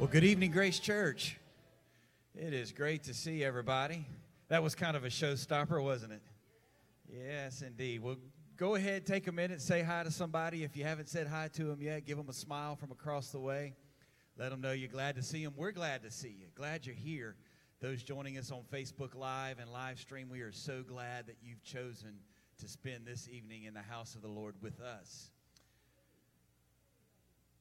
[0.00, 1.36] Well, good evening, Grace Church.
[2.34, 4.06] It is great to see everybody.
[4.48, 6.22] That was kind of a showstopper, wasn't it?
[7.06, 8.02] Yes, indeed.
[8.02, 8.16] Well,
[8.56, 10.64] go ahead, take a minute, say hi to somebody.
[10.64, 13.40] If you haven't said hi to them yet, give them a smile from across the
[13.40, 13.74] way.
[14.38, 15.52] Let them know you're glad to see them.
[15.54, 16.46] We're glad to see you.
[16.54, 17.36] Glad you're here.
[17.82, 21.62] Those joining us on Facebook Live and live stream, we are so glad that you've
[21.62, 22.20] chosen
[22.58, 25.30] to spend this evening in the house of the Lord with us.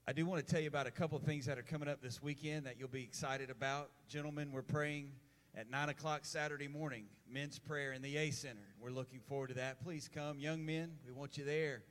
[0.10, 2.02] I do want to tell you about a couple of things that are coming up
[2.02, 3.92] this weekend that you'll be excited about.
[4.08, 5.12] Gentlemen, we're praying
[5.56, 8.74] at 9 o'clock Saturday morning, men's prayer in the A Center.
[8.82, 9.84] We're looking forward to that.
[9.84, 10.40] Please come.
[10.40, 11.84] Young men, we want you there.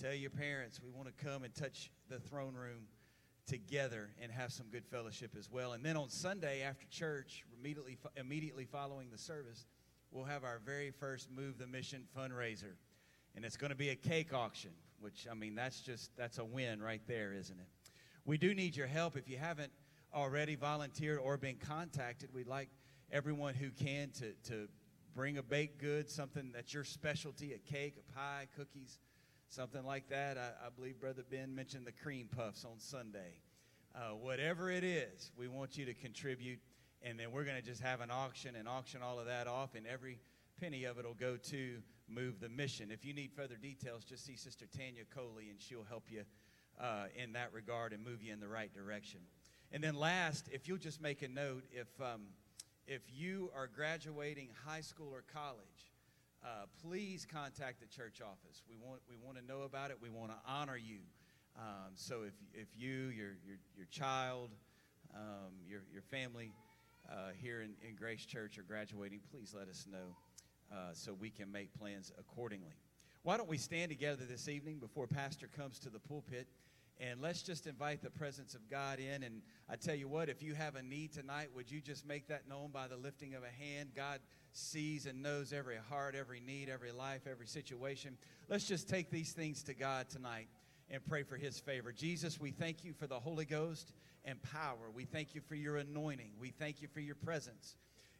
[0.00, 2.86] Tell your parents we want to come and touch the throne room
[3.44, 5.72] together and have some good fellowship as well.
[5.72, 9.66] And then on Sunday after church, immediately, immediately following the service,
[10.12, 12.76] we'll have our very first Move the Mission fundraiser.
[13.34, 14.70] And it's going to be a cake auction
[15.00, 17.66] which, I mean, that's just, that's a win right there, isn't it?
[18.24, 19.16] We do need your help.
[19.16, 19.72] If you haven't
[20.14, 22.68] already volunteered or been contacted, we'd like
[23.10, 24.68] everyone who can to, to
[25.14, 28.98] bring a baked good, something that's your specialty, a cake, a pie, cookies,
[29.48, 30.36] something like that.
[30.36, 33.40] I, I believe Brother Ben mentioned the cream puffs on Sunday.
[33.94, 36.60] Uh, whatever it is, we want you to contribute,
[37.02, 39.74] and then we're going to just have an auction and auction all of that off,
[39.74, 40.18] and every
[40.60, 41.78] penny of it will go to
[42.08, 42.90] move the mission.
[42.90, 46.22] If you need further details, just see Sister Tanya Coley, and she'll help you
[46.80, 49.20] uh, in that regard and move you in the right direction.
[49.72, 52.22] And then last, if you'll just make a note, if um,
[52.86, 55.92] if you are graduating high school or college,
[56.42, 58.62] uh, please contact the church office.
[58.68, 59.98] We want we want to know about it.
[60.00, 61.00] We want to honor you.
[61.56, 64.50] Um, so if if you your your your child,
[65.14, 66.52] um, your your family
[67.10, 70.14] uh, here in, in Grace Church are graduating, please let us know.
[70.70, 72.76] Uh, so we can make plans accordingly.
[73.22, 76.46] Why don't we stand together this evening before Pastor comes to the pulpit?
[77.00, 79.22] And let's just invite the presence of God in.
[79.22, 82.26] And I tell you what, if you have a need tonight, would you just make
[82.28, 83.90] that known by the lifting of a hand?
[83.94, 84.20] God
[84.52, 88.18] sees and knows every heart, every need, every life, every situation.
[88.48, 90.48] Let's just take these things to God tonight
[90.90, 91.92] and pray for his favor.
[91.92, 93.92] Jesus, we thank you for the Holy Ghost
[94.24, 94.90] and power.
[94.92, 96.32] We thank you for your anointing.
[96.40, 97.76] We thank you for your presence.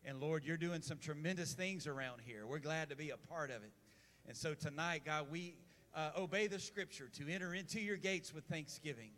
[0.09, 2.47] And Lord, you're doing some tremendous things around here.
[2.47, 3.73] We're glad to be a part of it.
[4.27, 5.55] And so tonight, God, we
[5.95, 9.11] uh, obey the scripture to enter into your gates with thanksgiving,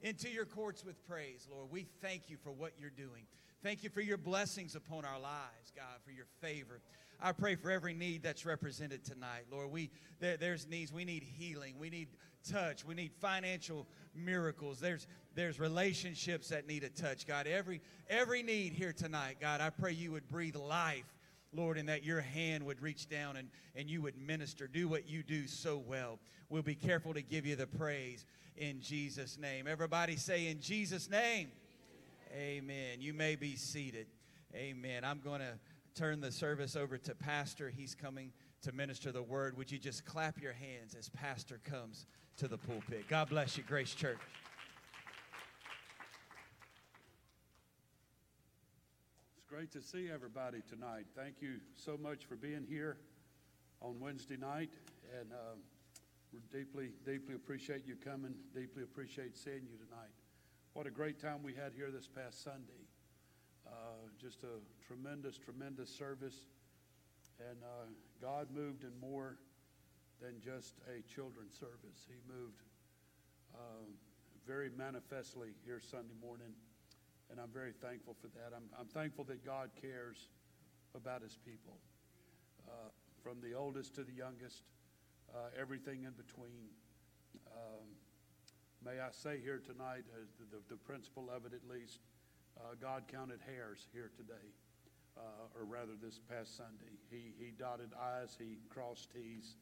[0.00, 1.70] into your courts with praise, Lord.
[1.70, 3.26] We thank you for what you're doing.
[3.62, 6.80] Thank you for your blessings upon our lives, God, for your favor.
[7.20, 9.70] I pray for every need that's represented tonight, Lord.
[9.70, 10.94] We there, there's needs.
[10.94, 11.74] We need healing.
[11.78, 12.08] We need
[12.50, 12.84] touch.
[12.84, 14.80] We need financial miracles.
[14.80, 17.46] There's there's relationships that need a touch, God.
[17.46, 21.14] Every every need here tonight, God, I pray you would breathe life,
[21.52, 24.66] Lord, and that your hand would reach down and, and you would minister.
[24.66, 26.18] Do what you do so well.
[26.48, 28.24] We'll be careful to give you the praise
[28.56, 29.66] in Jesus' name.
[29.66, 31.50] Everybody say in Jesus' name.
[32.36, 33.00] Amen.
[33.00, 34.06] You may be seated.
[34.54, 35.04] Amen.
[35.04, 35.58] I'm going to
[35.94, 37.70] turn the service over to Pastor.
[37.74, 38.32] He's coming
[38.62, 39.56] to minister the word.
[39.56, 43.04] Would you just clap your hands as Pastor comes to the pulpit?
[43.08, 44.18] God bless you, Grace Church.
[49.36, 51.06] It's great to see everybody tonight.
[51.14, 52.96] Thank you so much for being here
[53.80, 54.70] on Wednesday night,
[55.18, 55.56] and uh,
[56.32, 58.34] we deeply, deeply appreciate you coming.
[58.54, 60.10] Deeply appreciate seeing you tonight.
[60.74, 62.84] What a great time we had here this past Sunday.
[63.66, 63.70] Uh,
[64.20, 66.46] just a tremendous, tremendous service,
[67.40, 67.86] and uh,
[68.20, 69.36] God moved in more
[70.20, 72.06] than just a children's service.
[72.08, 72.62] He moved
[73.54, 73.86] uh,
[74.46, 76.54] very manifestly here Sunday morning
[77.30, 78.56] and I'm very thankful for that.
[78.56, 80.28] I'm, I'm thankful that God cares
[80.94, 81.76] about his people,
[82.66, 82.88] uh,
[83.22, 84.62] from the oldest to the youngest,
[85.34, 86.72] uh, everything in between.
[87.52, 87.84] Um,
[88.84, 92.00] may I say here tonight, uh, the, the, the, principle of it at least,
[92.56, 94.48] uh, God counted hairs here today,
[95.18, 96.94] uh, or rather this past Sunday.
[97.10, 99.56] He, he dotted I's, he crossed T's.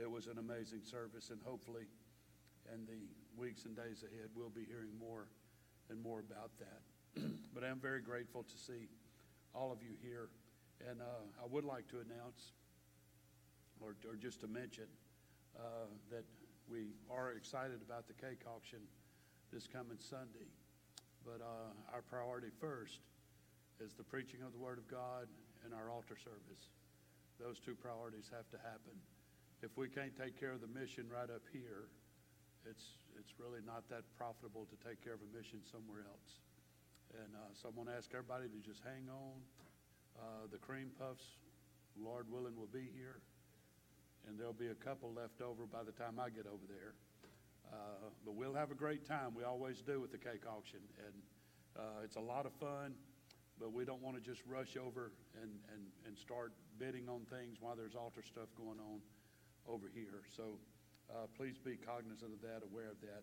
[0.00, 1.84] It was an amazing service, and hopefully,
[2.72, 3.04] in the
[3.36, 5.28] weeks and days ahead, we'll be hearing more
[5.90, 7.22] and more about that.
[7.54, 8.88] but I'm very grateful to see
[9.54, 10.28] all of you here.
[10.88, 11.04] And uh,
[11.42, 12.52] I would like to announce,
[13.80, 14.86] or, or just to mention,
[15.56, 16.24] uh, that
[16.68, 18.80] we are excited about the cake auction
[19.52, 20.48] this coming Sunday.
[21.24, 23.00] But uh, our priority first
[23.80, 25.28] is the preaching of the Word of God
[25.64, 26.68] and our altar service.
[27.40, 28.94] Those two priorities have to happen.
[29.62, 31.88] If we can't take care of the mission right up here,
[32.68, 36.42] it's it's really not that profitable to take care of a mission somewhere else.
[37.14, 39.36] And uh, so I'm going to ask everybody to just hang on.
[40.16, 41.36] Uh, the cream puffs,
[41.98, 43.20] Lord willing, will be here.
[44.26, 46.94] And there'll be a couple left over by the time I get over there.
[47.68, 49.34] Uh, but we'll have a great time.
[49.34, 50.80] We always do with the cake auction.
[51.04, 51.14] And
[51.72, 52.92] Uh, it's a lot of fun,
[53.60, 57.58] but we don't want to just rush over and, and, and start bidding on things
[57.60, 59.00] while there's altar stuff going on
[59.68, 60.24] over here.
[60.34, 60.58] So
[61.10, 63.22] uh, please be cognizant of that, aware of that.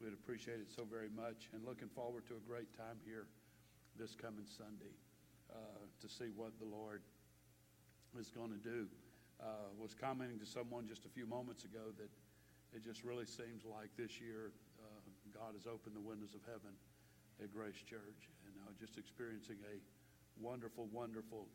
[0.00, 3.26] We'd appreciate it so very much, and looking forward to a great time here
[3.96, 4.90] this coming Sunday
[5.52, 7.02] uh, to see what the Lord
[8.18, 8.86] is going to do.
[9.42, 12.10] Uh, was commenting to someone just a few moments ago that
[12.74, 15.00] it just really seems like this year uh,
[15.34, 16.74] God has opened the windows of heaven
[17.42, 18.30] at Grace Church,
[18.64, 19.76] uh, just experiencing a
[20.40, 21.46] wonderful, wonderful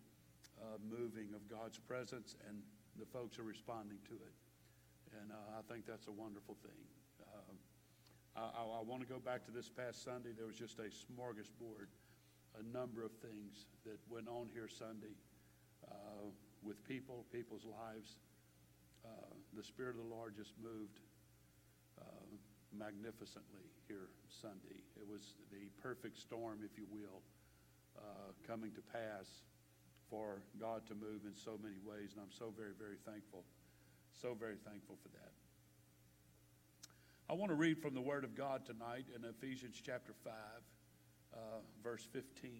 [0.62, 2.62] uh, moving of God's presence, and
[2.98, 4.36] the folks are responding to it.
[5.20, 6.80] And uh, I think that's a wonderful thing.
[8.36, 10.30] I, I, I want to go back to this past Sunday.
[10.36, 11.92] There was just a smorgasbord,
[12.60, 15.16] a number of things that went on here Sunday
[15.88, 16.30] uh,
[16.64, 18.18] with people, people's lives.
[19.04, 19.10] Uh,
[19.56, 21.00] the Spirit of the Lord just moved
[22.00, 22.04] uh,
[22.78, 24.84] magnificently here Sunday.
[24.96, 27.22] It was the perfect storm, if you will,
[27.98, 29.44] uh, coming to pass
[30.10, 33.44] for God to move in so many ways, and I'm so very, very thankful.
[34.22, 35.32] So very thankful for that.
[37.30, 41.38] I want to read from the Word of God tonight in Ephesians chapter 5, uh,
[41.84, 42.52] verse 15.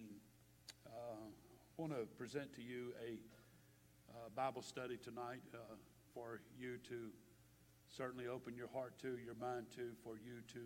[0.86, 3.18] Uh, I want to present to you a
[4.12, 5.58] uh, Bible study tonight uh,
[6.14, 7.10] for you to
[7.96, 10.62] certainly open your heart to, your mind to, for you to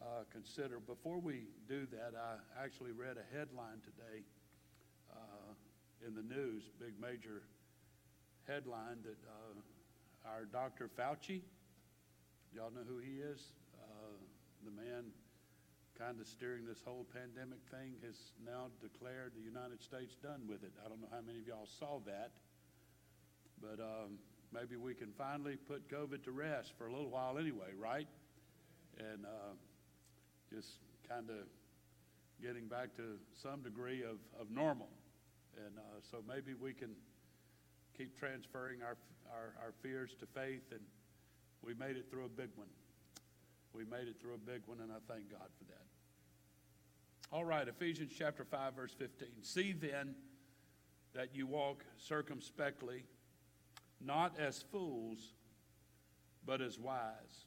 [0.00, 0.78] uh, consider.
[0.78, 4.22] Before we do that, I actually read a headline today
[5.12, 7.42] uh, in the news, big major
[8.46, 10.88] headline that uh, our Dr.
[10.88, 11.42] Fauci,
[12.54, 13.42] y'all know who he is?
[13.74, 14.14] Uh,
[14.64, 15.10] the man
[15.98, 18.16] kind of steering this whole pandemic thing has
[18.46, 20.72] now declared the United States done with it.
[20.84, 22.30] I don't know how many of y'all saw that,
[23.60, 24.18] but um,
[24.52, 28.06] maybe we can finally put COVID to rest for a little while anyway, right?
[28.98, 29.54] And uh,
[30.54, 30.78] just
[31.08, 31.46] kind of
[32.42, 34.88] getting back to some degree of, of normal.
[35.56, 36.90] And uh, so maybe we can
[37.96, 38.96] keep transferring our,
[39.30, 40.80] our, our fears to faith, and
[41.62, 42.68] we made it through a big one.
[43.74, 45.86] We made it through a big one, and I thank God for that.
[47.32, 49.28] All right, Ephesians chapter 5, verse 15.
[49.42, 50.14] See then
[51.14, 53.04] that you walk circumspectly,
[54.04, 55.34] not as fools,
[56.44, 57.46] but as wise,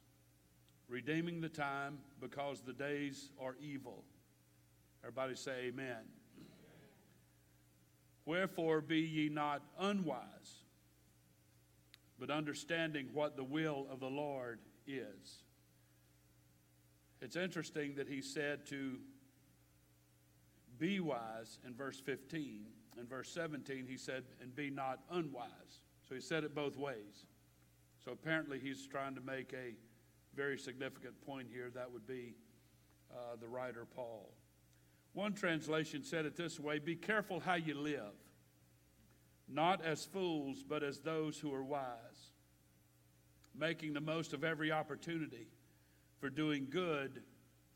[0.88, 4.04] redeeming the time because the days are evil.
[5.02, 6.04] Everybody say amen.
[8.24, 10.64] Wherefore be ye not unwise,
[12.18, 15.44] but understanding what the will of the Lord is.
[17.20, 18.98] It's interesting that he said to
[20.78, 22.66] be wise in verse 15.
[22.98, 25.80] In verse 17, he said, and be not unwise.
[26.08, 27.26] So he said it both ways.
[28.04, 29.74] So apparently he's trying to make a
[30.34, 31.70] very significant point here.
[31.74, 32.34] That would be
[33.10, 34.30] uh, the writer Paul.
[35.14, 38.14] One translation said it this way Be careful how you live,
[39.48, 42.32] not as fools, but as those who are wise,
[43.58, 45.48] making the most of every opportunity
[46.20, 47.22] for doing good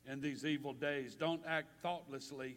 [0.06, 1.14] in these evil days.
[1.16, 2.56] Don't act thoughtlessly,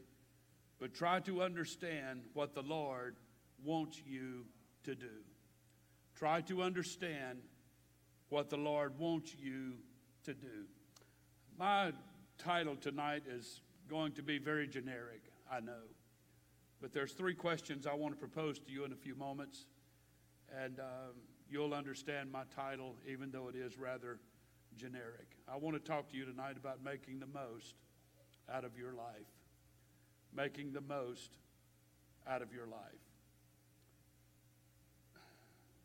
[0.80, 3.16] but try to understand what the Lord
[3.64, 4.46] wants you
[4.84, 5.24] to do.
[6.16, 7.40] Try to understand
[8.30, 9.74] what the Lord wants you
[10.24, 10.66] to do.
[11.58, 11.92] My
[12.38, 15.84] title tonight is going to be very generic, I know.
[16.82, 19.66] But there's three questions I want to propose to you in a few moments.
[20.64, 21.16] And um,
[21.50, 24.20] you'll understand my title, even though it is rather
[24.76, 25.38] generic.
[25.48, 27.76] I want to talk to you tonight about making the most
[28.52, 29.32] out of your life.
[30.36, 31.38] Making the most
[32.28, 33.13] out of your life.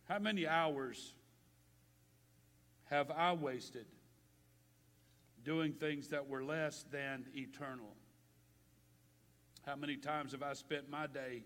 [0.08, 1.12] How many hours
[2.86, 3.84] have I wasted
[5.44, 7.94] doing things that were less than eternal?
[9.66, 11.42] How many times have I spent my day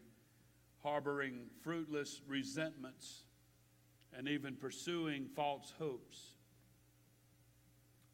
[0.81, 3.25] harboring fruitless resentments
[4.17, 6.21] and even pursuing false hopes?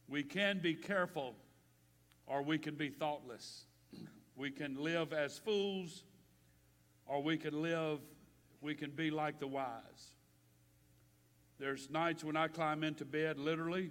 [0.08, 1.34] We can be careful
[2.26, 3.66] or we can be thoughtless.
[4.34, 6.04] We can live as fools
[7.04, 7.98] or we can live,
[8.62, 10.14] we can be like the wise.
[11.58, 13.90] There's nights when I climb into bed literally,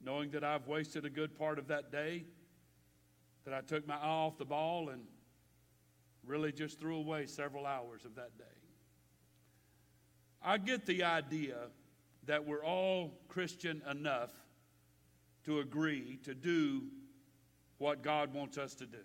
[0.00, 2.24] knowing that I've wasted a good part of that day,
[3.44, 5.02] that I took my eye off the ball and
[6.24, 8.44] really just threw away several hours of that day.
[10.40, 11.56] I get the idea
[12.26, 14.30] that we're all Christian enough
[15.44, 16.84] to agree to do
[17.78, 18.98] what God wants us to do.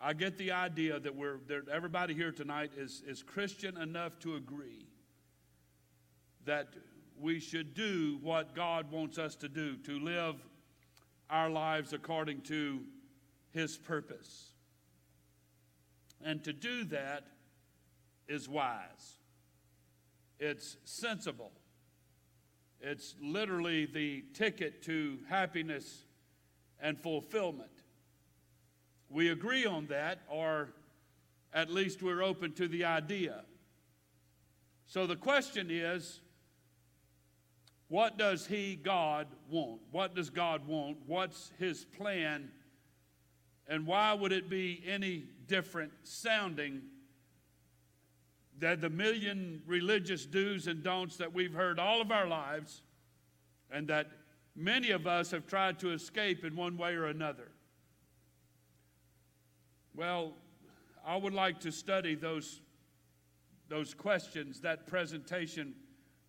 [0.00, 4.36] I get the idea that we're that everybody here tonight is, is Christian enough to
[4.36, 4.85] agree
[6.46, 6.68] that
[7.20, 10.36] we should do what God wants us to do, to live
[11.28, 12.80] our lives according to
[13.50, 14.52] his purpose.
[16.24, 17.24] And to do that
[18.28, 19.18] is wise,
[20.38, 21.52] it's sensible,
[22.80, 26.04] it's literally the ticket to happiness
[26.80, 27.70] and fulfillment.
[29.08, 30.70] We agree on that, or
[31.54, 33.44] at least we're open to the idea.
[34.86, 36.20] So the question is
[37.88, 39.80] what does He, God, want?
[39.90, 40.98] What does God want?
[41.06, 42.50] What's His plan?
[43.68, 46.82] And why would it be any different sounding
[48.58, 52.82] than the million religious do's and don'ts that we've heard all of our lives
[53.70, 54.08] and that
[54.54, 57.50] many of us have tried to escape in one way or another?
[59.94, 60.34] Well,
[61.06, 62.60] I would like to study those,
[63.68, 65.74] those questions, that presentation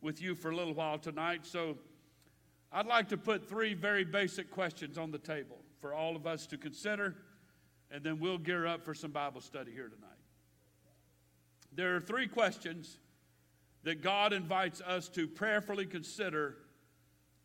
[0.02, 1.46] with you for a little while tonight.
[1.46, 1.78] So
[2.72, 6.48] I'd like to put three very basic questions on the table for all of us
[6.48, 7.16] to consider,
[7.92, 10.12] and then we'll gear up for some Bible study here tonight.
[11.74, 12.98] There are three questions
[13.84, 16.58] that God invites us to prayerfully consider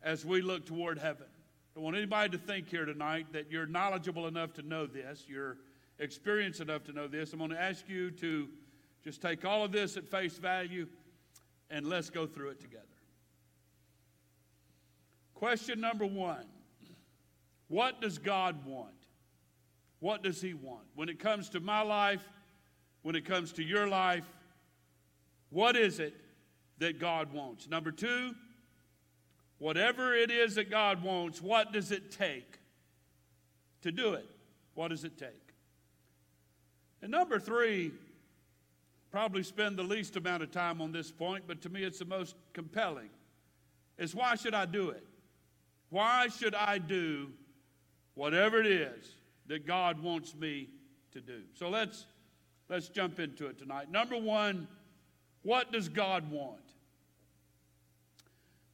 [0.01, 1.27] as we look toward heaven.
[1.27, 5.25] I don't want anybody to think here tonight that you're knowledgeable enough to know this,
[5.27, 5.57] you're
[5.99, 7.33] experienced enough to know this.
[7.33, 8.49] I'm going to ask you to
[9.03, 10.87] just take all of this at face value
[11.73, 12.83] and let's go through it together.
[15.33, 16.45] Question number one
[17.67, 18.93] What does God want?
[19.99, 20.85] What does He want?
[20.95, 22.23] When it comes to my life,
[23.01, 24.25] when it comes to your life,
[25.49, 26.13] what is it
[26.77, 27.67] that God wants?
[27.67, 28.33] Number two,
[29.57, 32.59] whatever it is that God wants, what does it take
[33.81, 34.29] to do it?
[34.75, 35.29] What does it take?
[37.01, 37.91] And number three,
[39.13, 42.05] probably spend the least amount of time on this point, but to me it's the
[42.05, 43.11] most compelling,
[43.99, 45.05] is why should I do it?
[45.89, 47.29] Why should I do
[48.15, 49.11] whatever it is
[49.45, 50.67] that God wants me
[51.11, 51.41] to do?
[51.53, 52.07] So let's
[52.69, 53.91] let's jump into it tonight.
[53.91, 54.67] Number 1,
[55.43, 56.73] what does God want?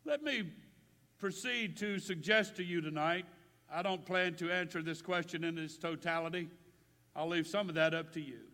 [0.05, 0.53] Let me
[1.17, 3.25] proceed to suggest to you tonight.
[3.69, 6.47] I don't plan to answer this question in its totality.
[7.13, 8.48] I'll leave some of that up to you.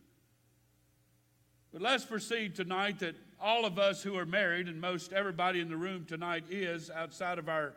[1.75, 5.67] But let's proceed tonight that all of us who are married, and most everybody in
[5.67, 7.73] the room tonight is outside of our,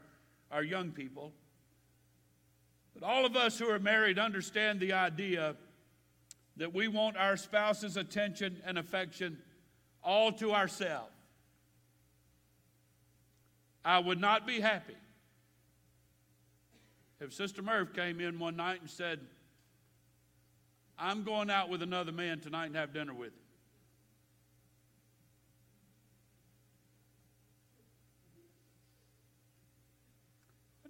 [0.52, 1.32] our young people,
[2.94, 5.56] but all of us who are married understand the idea
[6.58, 9.36] that we want our spouse's attention and affection
[10.04, 11.10] all to ourselves.
[13.84, 14.94] I would not be happy
[17.20, 19.18] if Sister Murph came in one night and said,
[20.96, 23.47] I'm going out with another man tonight and have dinner with him.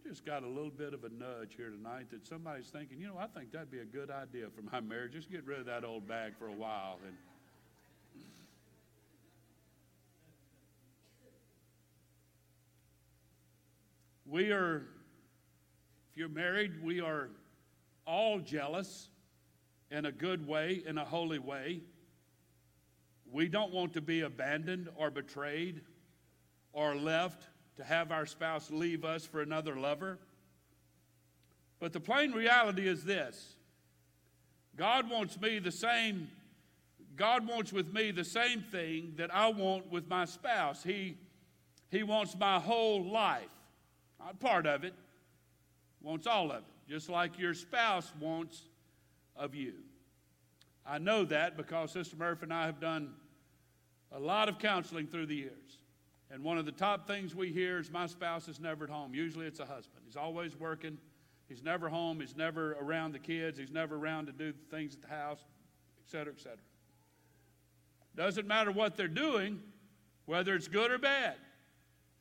[0.08, 3.18] Just got a little bit of a nudge here tonight that somebody's thinking, you know,
[3.18, 5.12] I think that'd be a good idea for my marriage.
[5.12, 6.98] Just get rid of that old bag for a while.
[7.06, 7.14] And
[14.24, 14.86] we are,
[16.10, 17.28] if you're married, we are
[18.06, 19.10] all jealous
[19.90, 21.82] in a good way, in a holy way.
[23.30, 25.82] We don't want to be abandoned or betrayed
[26.72, 27.47] or left
[27.78, 30.18] to have our spouse leave us for another lover.
[31.78, 33.54] But the plain reality is this
[34.76, 36.28] God wants me the same,
[37.16, 40.82] God wants with me the same thing that I want with my spouse.
[40.82, 41.16] He,
[41.90, 43.48] he wants my whole life,
[44.18, 44.94] not part of it,
[46.02, 48.62] wants all of it, just like your spouse wants
[49.36, 49.74] of you.
[50.84, 53.14] I know that because Sister Murphy and I have done
[54.10, 55.78] a lot of counseling through the years.
[56.30, 59.14] And one of the top things we hear is my spouse is never at home.
[59.14, 60.02] Usually it's a husband.
[60.04, 60.98] He's always working.
[61.48, 62.20] He's never home.
[62.20, 63.58] He's never around the kids.
[63.58, 65.40] He's never around to do the things at the house,
[66.04, 66.58] et cetera, et cetera.
[68.14, 69.60] Doesn't matter what they're doing,
[70.26, 71.36] whether it's good or bad.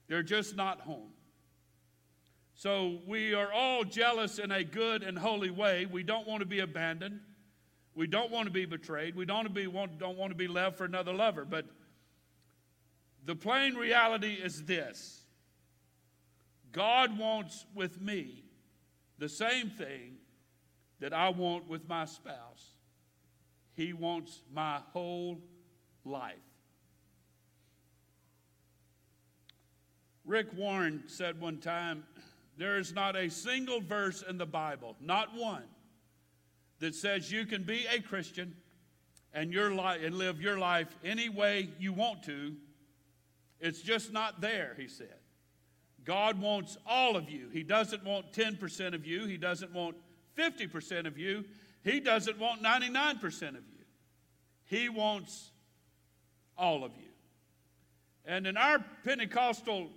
[0.07, 1.09] They're just not home.
[2.53, 5.85] So we are all jealous in a good and holy way.
[5.85, 7.19] We don't want to be abandoned.
[7.93, 9.15] We don't want to be betrayed.
[9.15, 11.45] We don't, be, don't want to be left for another lover.
[11.45, 11.65] But
[13.27, 15.25] the plain reality is this
[16.71, 18.45] God wants with me
[19.19, 20.15] the same thing
[21.01, 22.77] that I want with my spouse.
[23.73, 25.39] He wants my whole
[26.05, 26.35] life.
[30.25, 32.05] Rick Warren said one time
[32.57, 35.65] there is not a single verse in the Bible, not one,
[36.79, 38.55] that says you can be a Christian
[39.33, 42.55] and, your life, and live your life any way you want to
[43.59, 45.15] it's just not there, he said.
[46.03, 47.49] God wants all of you.
[47.51, 49.25] He doesn't want 10% of you.
[49.25, 49.97] He doesn't want
[50.37, 51.43] 50% of you.
[51.83, 53.85] He doesn't want 99% of you.
[54.65, 55.51] He wants
[56.57, 57.09] all of you.
[58.25, 59.89] And in our Pentecostal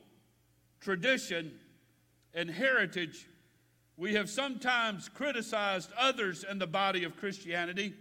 [0.80, 1.52] tradition
[2.32, 3.28] and heritage,
[3.96, 7.92] we have sometimes criticized others in the body of Christianity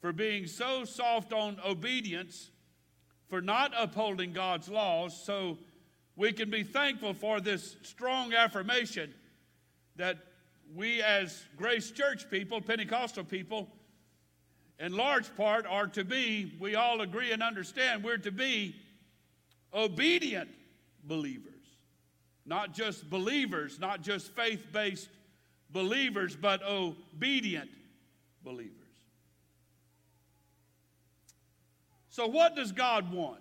[0.00, 2.50] for being so soft on obedience,
[3.30, 5.18] for not upholding God's laws.
[5.24, 5.56] So
[6.16, 9.14] we can be thankful for this strong affirmation
[9.96, 10.18] that
[10.74, 13.68] we, as Grace Church people, Pentecostal people,
[14.78, 18.74] in large part are to be, we all agree and understand, we're to be
[19.72, 20.50] obedient
[21.04, 21.46] believers.
[22.46, 25.08] Not just believers, not just faith based
[25.70, 27.70] believers, but obedient
[28.42, 28.79] believers.
[32.10, 33.40] So, what does God want?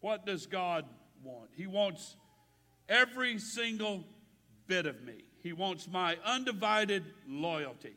[0.00, 0.84] What does God
[1.22, 1.50] want?
[1.56, 2.16] He wants
[2.88, 4.04] every single
[4.66, 5.24] bit of me.
[5.42, 7.96] He wants my undivided loyalty.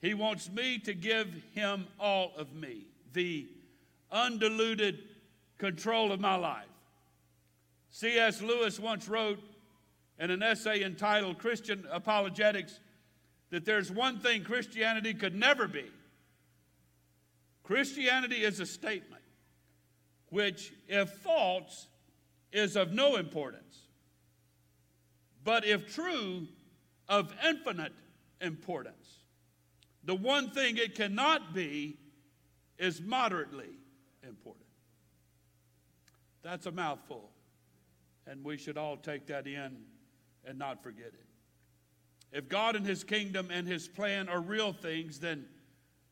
[0.00, 3.46] He wants me to give him all of me, the
[4.12, 4.98] undiluted
[5.58, 6.64] control of my life.
[7.90, 8.40] C.S.
[8.40, 9.40] Lewis once wrote
[10.18, 12.78] in an essay entitled Christian Apologetics
[13.50, 15.86] that there's one thing Christianity could never be.
[17.70, 19.22] Christianity is a statement
[20.30, 21.86] which, if false,
[22.50, 23.82] is of no importance,
[25.44, 26.48] but if true,
[27.08, 27.92] of infinite
[28.40, 29.20] importance.
[30.02, 31.96] The one thing it cannot be
[32.76, 33.70] is moderately
[34.26, 34.66] important.
[36.42, 37.30] That's a mouthful,
[38.26, 39.76] and we should all take that in
[40.44, 41.26] and not forget it.
[42.32, 45.44] If God and His kingdom and His plan are real things, then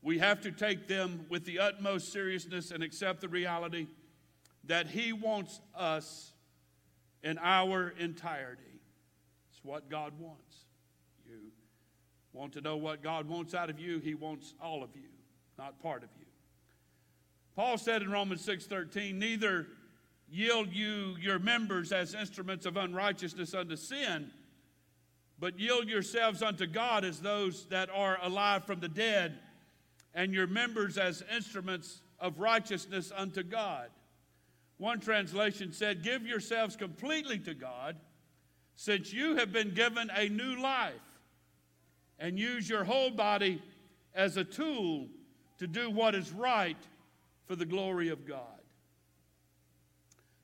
[0.01, 3.87] we have to take them with the utmost seriousness and accept the reality
[4.65, 6.31] that He wants us
[7.23, 8.61] in our entirety.
[9.51, 10.65] It's what God wants.
[11.27, 11.51] You
[12.33, 15.09] want to know what God wants out of you, He wants all of you,
[15.57, 16.25] not part of you.
[17.55, 19.67] Paul said in Romans 6:13, neither
[20.31, 24.31] yield you your members as instruments of unrighteousness unto sin,
[25.39, 29.39] but yield yourselves unto God as those that are alive from the dead,
[30.19, 33.87] and your members as instruments of righteousness unto God.
[34.77, 37.95] One translation said, Give yourselves completely to God,
[38.75, 40.91] since you have been given a new life,
[42.19, 43.63] and use your whole body
[44.13, 45.07] as a tool
[45.57, 46.75] to do what is right
[47.47, 48.43] for the glory of God.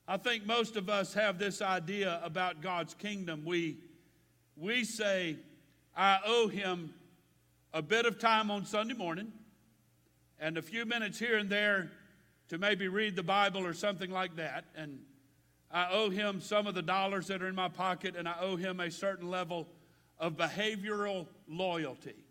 [0.08, 3.44] I think most of us have this idea about God's kingdom.
[3.44, 3.80] We,
[4.56, 5.36] we say,
[5.98, 6.94] I owe him
[7.74, 9.34] a bit of time on Sunday morning
[10.40, 11.92] and a few minutes here and there
[12.50, 14.66] to maybe read the Bible or something like that.
[14.76, 15.00] And
[15.72, 18.56] I owe him some of the dollars that are in my pocket, and I owe
[18.56, 19.68] him a certain level
[20.20, 22.26] of behavioral loyalty.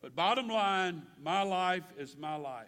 [0.00, 2.66] But bottom line, my life is my life.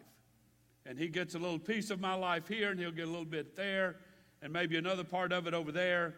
[0.86, 3.24] And he gets a little piece of my life here, and he'll get a little
[3.24, 3.96] bit there,
[4.40, 6.14] and maybe another part of it over there.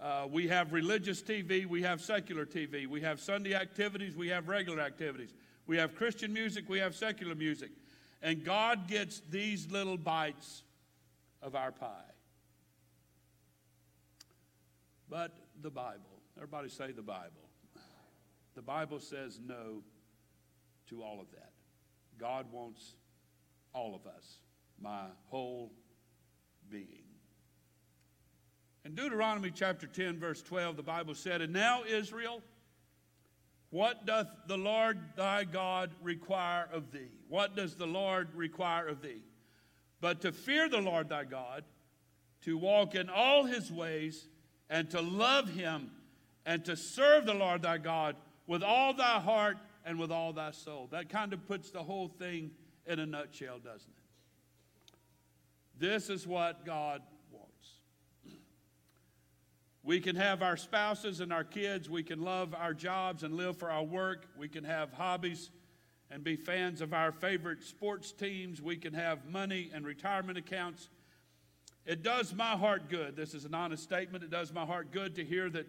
[0.00, 4.48] Uh, we have religious TV, we have secular TV, we have Sunday activities, we have
[4.48, 5.34] regular activities,
[5.68, 7.70] we have Christian music, we have secular music.
[8.22, 10.64] And God gets these little bites
[11.40, 12.10] of our pie.
[15.08, 17.48] But the Bible, everybody say the Bible.
[18.56, 19.82] The Bible says no
[20.88, 21.52] to all of that.
[22.18, 22.94] God wants
[23.72, 24.38] all of us,
[24.80, 25.70] my whole
[26.70, 27.04] being.
[28.84, 32.42] In Deuteronomy chapter 10, verse 12, the Bible said, And now, Israel,
[33.70, 37.10] what doth the Lord thy God require of thee?
[37.28, 39.22] What does the Lord require of thee?
[40.00, 41.64] But to fear the Lord thy God,
[42.42, 44.28] to walk in all his ways,
[44.70, 45.90] and to love him,
[46.46, 50.50] and to serve the Lord thy God with all thy heart and with all thy
[50.50, 50.88] soul.
[50.90, 52.50] That kind of puts the whole thing
[52.86, 54.94] in a nutshell, doesn't it?
[55.78, 57.02] This is what God
[59.82, 61.88] we can have our spouses and our kids.
[61.88, 64.26] We can love our jobs and live for our work.
[64.36, 65.50] We can have hobbies
[66.10, 68.60] and be fans of our favorite sports teams.
[68.60, 70.88] We can have money and retirement accounts.
[71.86, 73.16] It does my heart good.
[73.16, 74.24] This is an honest statement.
[74.24, 75.66] It does my heart good to hear that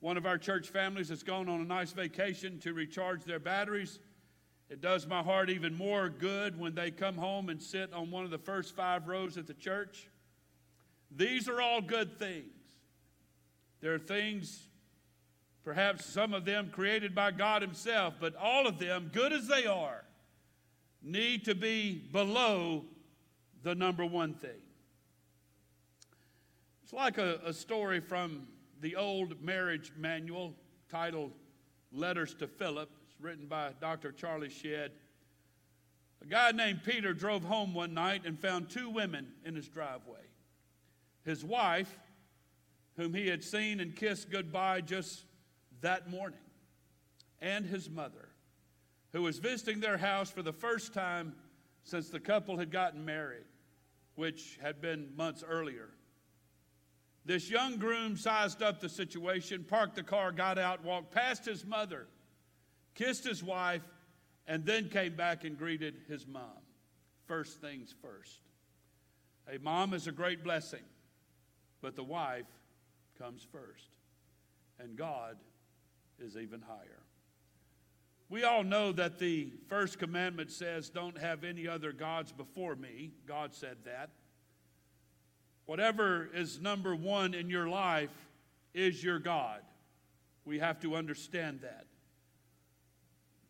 [0.00, 4.00] one of our church families has gone on a nice vacation to recharge their batteries.
[4.68, 8.24] It does my heart even more good when they come home and sit on one
[8.24, 10.08] of the first five rows at the church.
[11.14, 12.61] These are all good things.
[13.82, 14.68] There are things,
[15.64, 19.66] perhaps some of them created by God Himself, but all of them, good as they
[19.66, 20.04] are,
[21.02, 22.84] need to be below
[23.64, 24.62] the number one thing.
[26.84, 28.46] It's like a, a story from
[28.80, 30.54] the old marriage manual
[30.88, 31.32] titled
[31.92, 32.88] Letters to Philip.
[33.06, 34.12] It's written by Dr.
[34.12, 34.92] Charlie Shedd.
[36.22, 40.20] A guy named Peter drove home one night and found two women in his driveway.
[41.24, 41.98] His wife,
[42.96, 45.24] whom he had seen and kissed goodbye just
[45.80, 46.38] that morning,
[47.40, 48.28] and his mother,
[49.12, 51.34] who was visiting their house for the first time
[51.84, 53.44] since the couple had gotten married,
[54.14, 55.88] which had been months earlier.
[57.24, 61.64] This young groom sized up the situation, parked the car, got out, walked past his
[61.64, 62.06] mother,
[62.94, 63.82] kissed his wife,
[64.46, 66.60] and then came back and greeted his mom.
[67.26, 68.40] First things first.
[69.52, 70.82] A mom is a great blessing,
[71.80, 72.46] but the wife
[73.18, 73.96] comes first,
[74.78, 75.36] and God
[76.18, 77.02] is even higher.
[78.28, 83.10] We all know that the first commandment says, Don't have any other gods before me.
[83.26, 84.10] God said that.
[85.66, 88.10] Whatever is number one in your life
[88.74, 89.60] is your God.
[90.44, 91.86] We have to understand that.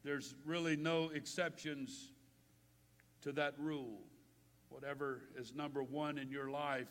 [0.04, 2.10] There's really no exceptions
[3.22, 4.00] to that rule.
[4.68, 6.88] Whatever is number one in your life,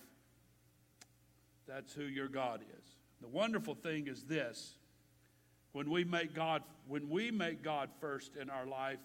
[1.68, 2.96] that's who your God is.
[3.22, 4.76] The wonderful thing is this
[5.74, 9.00] when we make God, when we make God first in our life,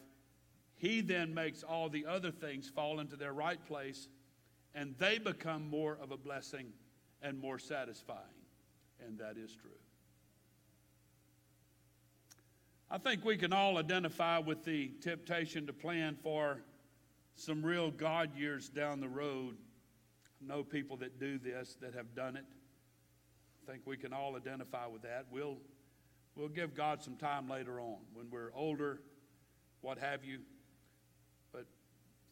[0.74, 4.08] He then makes all the other things fall into their right place,
[4.74, 6.66] and they become more of a blessing
[7.22, 8.20] and more satisfying.
[9.06, 9.70] And that is true.
[12.90, 16.58] I think we can all identify with the temptation to plan for
[17.34, 19.56] some real God years down the road.
[20.40, 22.44] Know people that do this, that have done it.
[23.62, 25.26] I think we can all identify with that.
[25.30, 25.56] We'll,
[26.36, 29.00] we'll give God some time later on when we're older,
[29.80, 30.40] what have you.
[31.52, 31.66] But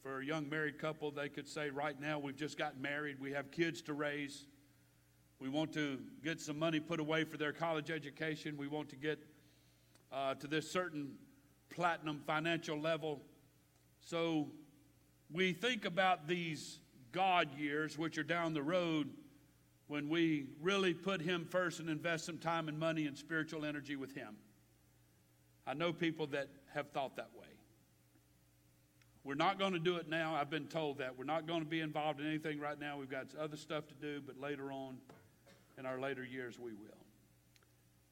[0.02, 3.32] for a young married couple, they could say, right now, we've just gotten married, we
[3.32, 4.46] have kids to raise,
[5.40, 8.96] we want to get some money put away for their college education, we want to
[8.96, 9.18] get
[10.12, 11.14] uh, to this certain
[11.70, 13.22] platinum financial level.
[14.00, 14.48] So
[15.32, 16.78] we think about these
[17.14, 19.08] God years, which are down the road,
[19.86, 23.96] when we really put Him first and invest some time and money and spiritual energy
[23.96, 24.36] with Him.
[25.66, 27.46] I know people that have thought that way.
[29.22, 30.34] We're not going to do it now.
[30.34, 31.16] I've been told that.
[31.16, 32.98] We're not going to be involved in anything right now.
[32.98, 34.98] We've got other stuff to do, but later on,
[35.78, 36.98] in our later years, we will.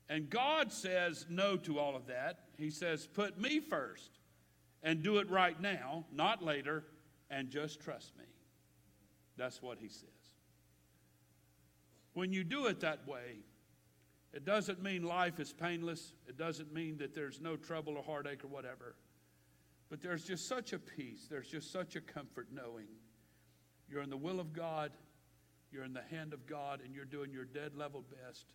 [0.09, 2.41] And God says no to all of that.
[2.57, 4.11] He says, put me first
[4.83, 6.85] and do it right now, not later,
[7.31, 8.25] and just trust me.
[9.37, 10.09] That's what He says.
[12.15, 13.39] When you do it that way,
[14.33, 16.15] it doesn't mean life is painless.
[16.27, 18.97] It doesn't mean that there's no trouble or heartache or whatever.
[19.91, 21.27] But there's just such a peace.
[21.29, 22.87] There's just such a comfort knowing
[23.91, 24.91] you're in the will of God,
[25.71, 28.47] you're in the hand of God, and you're doing your dead level best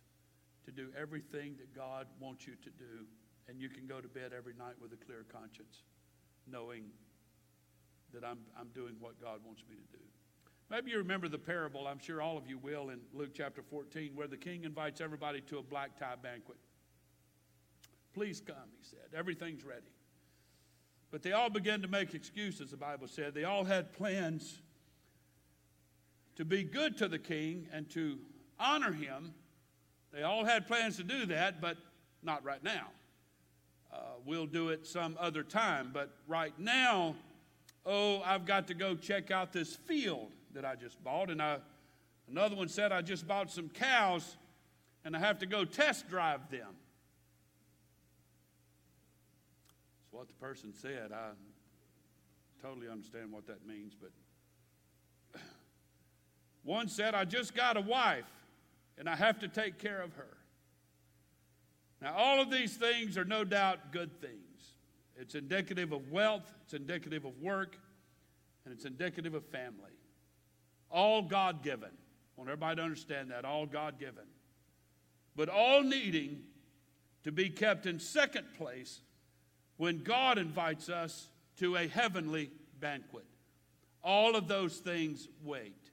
[0.64, 3.06] to do everything that God wants you to do.
[3.48, 5.84] And you can go to bed every night with a clear conscience,
[6.50, 6.86] knowing
[8.12, 10.04] that I'm, I'm doing what God wants me to do.
[10.70, 14.10] Maybe you remember the parable, I'm sure all of you will, in Luke chapter 14,
[14.14, 16.58] where the king invites everybody to a black tie banquet.
[18.12, 19.16] Please come, he said.
[19.16, 19.86] Everything's ready.
[21.10, 23.32] But they all began to make excuses, the Bible said.
[23.32, 24.60] They all had plans
[26.36, 28.18] to be good to the king and to
[28.60, 29.32] honor him.
[30.12, 31.78] They all had plans to do that, but
[32.22, 32.88] not right now.
[33.90, 35.90] Uh, we'll do it some other time.
[35.94, 37.14] But right now,
[37.86, 41.30] oh, I've got to go check out this field that I just bought.
[41.30, 41.58] And I,
[42.28, 44.36] another one said, I just bought some cows
[45.04, 46.74] and I have to go test drive them.
[50.00, 51.12] That's what the person said.
[51.12, 51.28] I
[52.60, 54.10] totally understand what that means, but
[56.64, 58.24] one said, I just got a wife
[58.98, 60.36] and I have to take care of her.
[62.02, 64.72] Now, all of these things are no doubt good things.
[65.16, 67.78] It's indicative of wealth, it's indicative of work,
[68.64, 69.92] and it's indicative of family.
[70.90, 71.90] All God given.
[71.90, 73.44] I want everybody to understand that.
[73.44, 74.24] All God given.
[75.36, 76.40] But all needing
[77.24, 79.00] to be kept in second place
[79.76, 83.24] when God invites us to a heavenly banquet.
[84.02, 85.90] All of those things wait.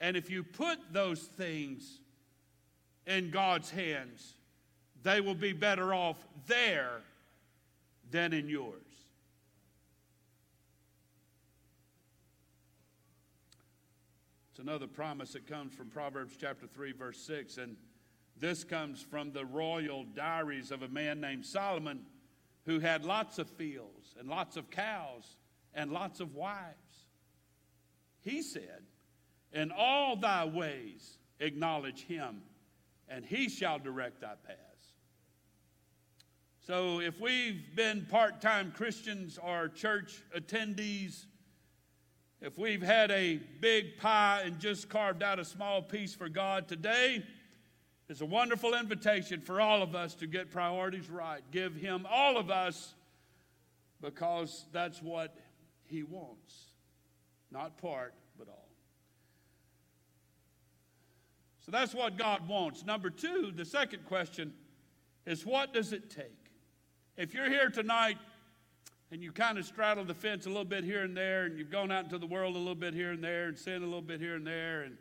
[0.00, 2.00] And if you put those things
[3.06, 4.34] in God's hands,
[5.02, 7.00] they will be better off there
[8.10, 8.74] than in yours.
[14.50, 17.58] It's another promise that comes from Proverbs chapter 3, verse 6.
[17.58, 17.76] And
[18.36, 22.02] this comes from the royal diaries of a man named Solomon
[22.64, 25.36] who had lots of fields and lots of cows
[25.74, 27.06] and lots of wives.
[28.20, 28.84] He said,
[29.52, 32.42] In all thy ways acknowledge him,
[33.08, 34.58] and he shall direct thy paths.
[36.60, 41.26] So if we've been part time Christians or church attendees,
[42.42, 46.66] if we've had a big pie and just carved out a small piece for God
[46.66, 47.22] today,
[48.08, 51.40] it's a wonderful invitation for all of us to get priorities right.
[51.52, 52.94] Give Him all of us
[54.00, 55.36] because that's what
[55.86, 56.72] He wants.
[57.52, 58.68] Not part, but all.
[61.64, 62.84] So that's what God wants.
[62.84, 64.52] Number two, the second question
[65.26, 66.26] is what does it take?
[67.16, 68.18] If you're here tonight
[69.12, 71.70] and you kind of straddle the fence a little bit here and there, and you've
[71.70, 74.00] gone out into the world a little bit here and there, and sin a little
[74.00, 74.96] bit here and there, and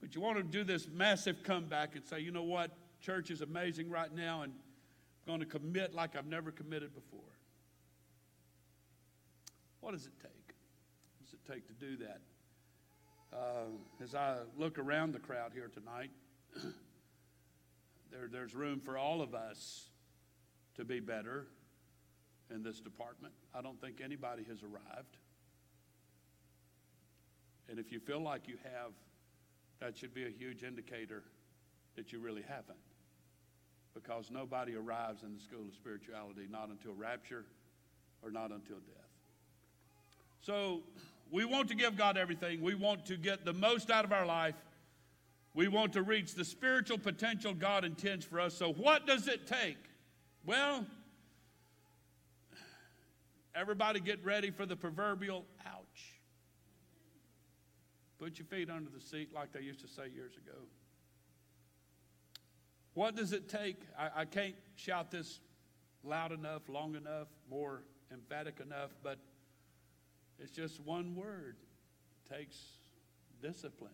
[0.00, 2.70] but you want to do this massive comeback and say, you know what,
[3.00, 7.20] church is amazing right now, and I'm going to commit like I've never committed before.
[9.80, 10.54] What does it take?
[11.18, 12.20] What does it take to do that?
[13.32, 16.10] Uh, as I look around the crowd here tonight,
[18.12, 19.88] there, there's room for all of us
[20.76, 21.46] to be better
[22.52, 23.34] in this department.
[23.54, 25.16] I don't think anybody has arrived.
[27.68, 28.92] And if you feel like you have,
[29.80, 31.22] that should be a huge indicator
[31.96, 32.78] that you really haven't.
[33.94, 37.44] Because nobody arrives in the school of spirituality not until rapture
[38.22, 39.04] or not until death.
[40.40, 40.82] So
[41.30, 42.60] we want to give God everything.
[42.60, 44.56] We want to get the most out of our life.
[45.54, 48.54] We want to reach the spiritual potential God intends for us.
[48.54, 49.78] So, what does it take?
[50.44, 50.84] Well,
[53.54, 56.20] everybody get ready for the proverbial ouch.
[58.18, 60.58] Put your feet under the seat like they used to say years ago.
[62.94, 63.76] What does it take?
[63.98, 65.40] I, I can't shout this
[66.04, 69.18] loud enough, long enough, more emphatic enough, but
[70.38, 71.56] it's just one word.
[72.24, 72.56] It takes
[73.42, 73.90] discipline.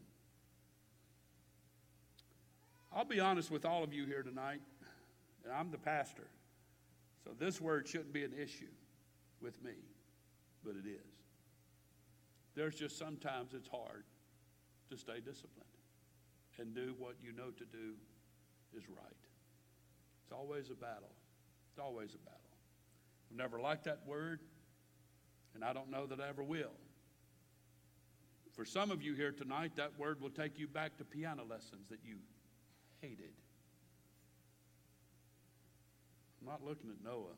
[2.92, 4.60] I'll be honest with all of you here tonight,
[5.44, 6.26] and I'm the pastor.
[7.24, 8.66] So this word shouldn't be an issue
[9.40, 9.72] with me,
[10.64, 11.20] but it is.
[12.54, 14.04] There's just sometimes it's hard
[14.90, 15.66] to stay disciplined
[16.58, 17.94] and do what you know to do
[18.76, 19.20] is right.
[20.22, 21.14] It's always a battle.
[21.70, 22.40] It's always a battle.
[23.30, 24.40] I've never liked that word,
[25.54, 26.72] and I don't know that I ever will.
[28.52, 31.88] For some of you here tonight, that word will take you back to piano lessons
[31.88, 32.16] that you
[33.00, 33.32] hated.
[36.40, 37.36] I'm not looking at Noah.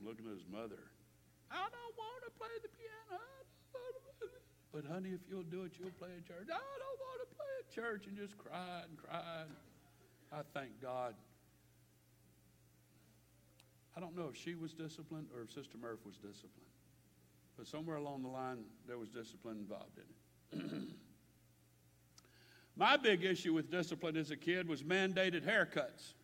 [0.00, 0.80] I'm looking at his mother.
[1.52, 3.20] I don't want to play the piano.
[4.72, 6.46] But honey, if you'll do it, you'll play in church.
[6.46, 9.42] I don't want to play in church and just cry and cry.
[10.32, 11.14] I thank God.
[13.96, 16.70] I don't know if she was disciplined or if Sister Murph was disciplined.
[17.58, 20.82] But somewhere along the line, there was discipline involved in it.
[22.76, 26.14] My big issue with discipline as a kid was mandated haircuts.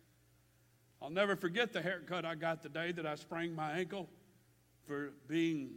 [1.01, 4.09] I'll never forget the haircut I got the day that I sprained my ankle
[4.85, 5.69] for being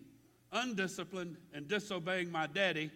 [0.52, 2.90] undisciplined and disobeying my daddy,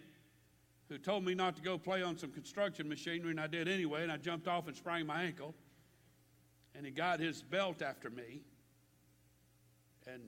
[0.88, 4.02] who told me not to go play on some construction machinery, and I did anyway,
[4.02, 5.54] and I jumped off and sprained my ankle.
[6.74, 8.42] And he got his belt after me.
[10.06, 10.22] And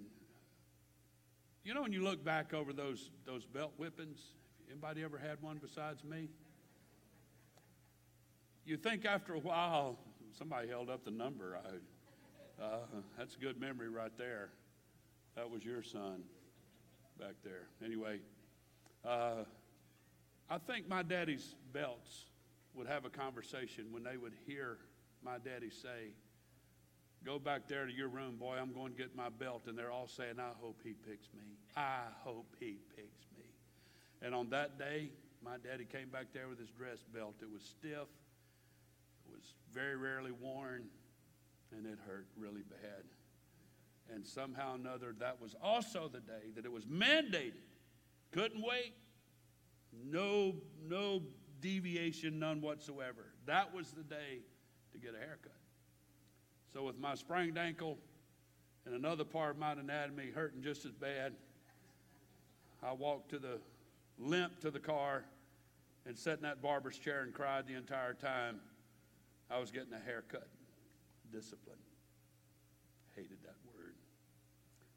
[1.65, 4.21] you know when you look back over those, those belt whippings,
[4.71, 6.29] anybody ever had one besides me?
[8.65, 9.99] You think after a while,
[10.39, 11.59] somebody held up the number.
[11.65, 12.79] I, uh,
[13.19, 14.51] that's a good memory right there.
[15.35, 16.23] That was your son
[17.19, 17.69] back there.
[17.85, 18.21] Anyway,
[19.05, 19.45] uh,
[20.49, 22.27] I think my daddy's belts
[22.75, 24.79] would have a conversation when they would hear
[25.23, 26.13] my daddy say,
[27.25, 29.63] Go back there to your room, boy, I'm going to get my belt.
[29.67, 31.57] And they're all saying, I hope he picks me.
[31.77, 33.47] I hope he picks me.
[34.23, 35.11] And on that day,
[35.43, 37.35] my daddy came back there with his dress belt.
[37.43, 38.07] It was stiff,
[39.33, 40.85] was very rarely worn,
[41.73, 43.05] and it hurt really bad.
[44.13, 47.53] And somehow or another, that was also the day that it was mandated.
[48.31, 48.95] Couldn't wait.
[50.05, 50.55] No,
[50.89, 51.23] no
[51.61, 53.33] deviation, none whatsoever.
[53.47, 54.41] That was the day
[54.93, 55.53] to get a haircut.
[56.73, 57.99] So, with my sprained ankle
[58.85, 61.33] and another part of my anatomy hurting just as bad,
[62.83, 63.59] I walked to the
[64.19, 65.25] limp to the car
[66.07, 68.61] and sat in that barber's chair and cried the entire time
[69.51, 70.49] I was getting a haircut.
[71.33, 71.79] Discipline.
[73.15, 73.95] Hated that word.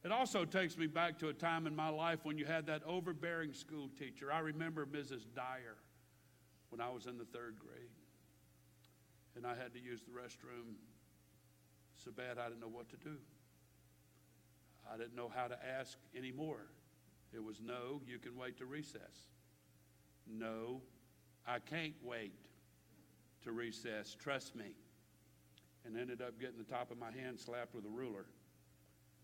[0.04, 2.82] It also takes me back to a time in my life when you had that
[2.86, 4.32] overbearing school teacher.
[4.32, 5.26] I remember Mrs.
[5.36, 5.78] Dyer
[6.70, 7.90] when I was in the third grade.
[9.36, 10.76] And I had to use the restroom
[12.04, 13.18] so bad I didn't know what to do.
[14.92, 16.68] I didn't know how to ask anymore.
[17.34, 19.28] It was no, you can wait to recess.
[20.28, 20.82] No,
[21.48, 22.49] I can't wait
[23.44, 24.16] to recess.
[24.20, 24.74] Trust me.
[25.86, 28.26] And ended up getting the top of my hand slapped with a ruler.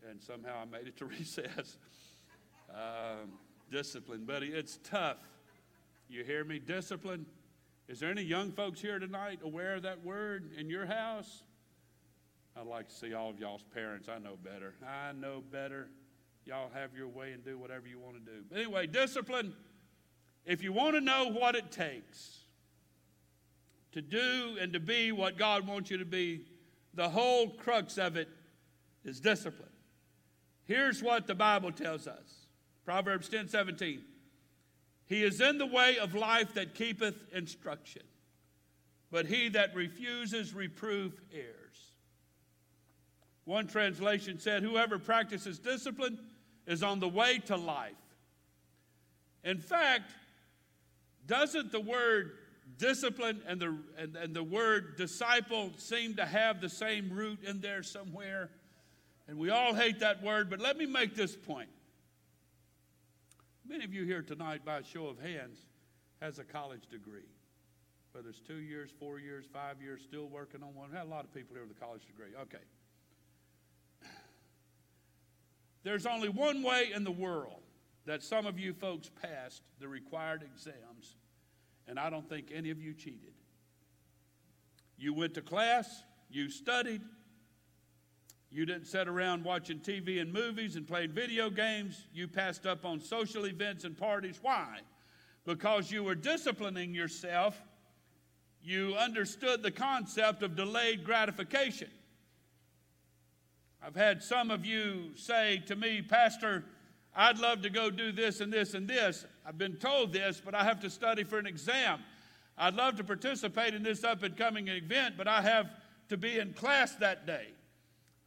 [0.10, 1.78] And somehow I made it to recess.
[2.70, 3.34] um,
[3.72, 4.48] discipline, buddy.
[4.48, 5.18] It's tough.
[6.08, 6.60] You hear me?
[6.60, 7.26] Discipline.
[7.88, 11.44] Is there any young folks here tonight aware of that word in your house?
[12.58, 14.08] I'd like to see all of y'all's parents.
[14.08, 14.74] I know better.
[14.88, 15.90] I know better.
[16.46, 18.44] Y'all have your way and do whatever you want to do.
[18.50, 19.54] But anyway, discipline.
[20.46, 22.45] If you want to know what it takes
[23.96, 26.42] to do and to be what God wants you to be,
[26.94, 28.28] the whole crux of it
[29.06, 29.70] is discipline.
[30.66, 32.48] Here's what the Bible tells us
[32.84, 34.02] Proverbs 10 17.
[35.08, 38.02] He is in the way of life that keepeth instruction,
[39.12, 41.94] but he that refuses reproof errs.
[43.46, 46.20] One translation said, Whoever practices discipline
[46.68, 47.94] is on the way to life.
[49.44, 50.12] In fact,
[51.28, 52.32] doesn't the word
[52.78, 57.62] discipline and the, and, and the word disciple seem to have the same root in
[57.62, 58.50] there somewhere?
[59.28, 61.70] And we all hate that word, but let me make this point.
[63.68, 65.58] Many of you here tonight, by a show of hands,
[66.22, 67.28] has a college degree.
[68.12, 70.92] Whether it's two years, four years, five years, still working on one.
[70.92, 72.30] We had a lot of people here with a college degree.
[72.44, 72.64] Okay.
[75.84, 77.62] There's only one way in the world
[78.06, 81.16] that some of you folks passed the required exams,
[81.88, 83.34] and I don't think any of you cheated.
[84.98, 87.02] You went to class, you studied,
[88.56, 92.08] you didn't sit around watching TV and movies and playing video games.
[92.14, 94.40] You passed up on social events and parties.
[94.42, 94.80] Why?
[95.46, 97.62] Because you were disciplining yourself.
[98.64, 101.90] You understood the concept of delayed gratification.
[103.86, 106.64] I've had some of you say to me, Pastor,
[107.14, 109.26] I'd love to go do this and this and this.
[109.46, 112.00] I've been told this, but I have to study for an exam.
[112.58, 115.70] I'd love to participate in this up and coming event, but I have
[116.10, 117.48] to be in class that day.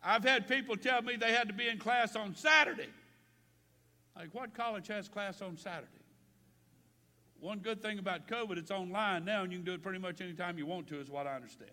[0.03, 2.89] I've had people tell me they had to be in class on Saturday.
[4.15, 5.87] Like, what college has class on Saturday?
[7.41, 10.21] One good thing about COVID, it's online now, and you can do it pretty much
[10.21, 11.71] anytime you want to, is what I understand.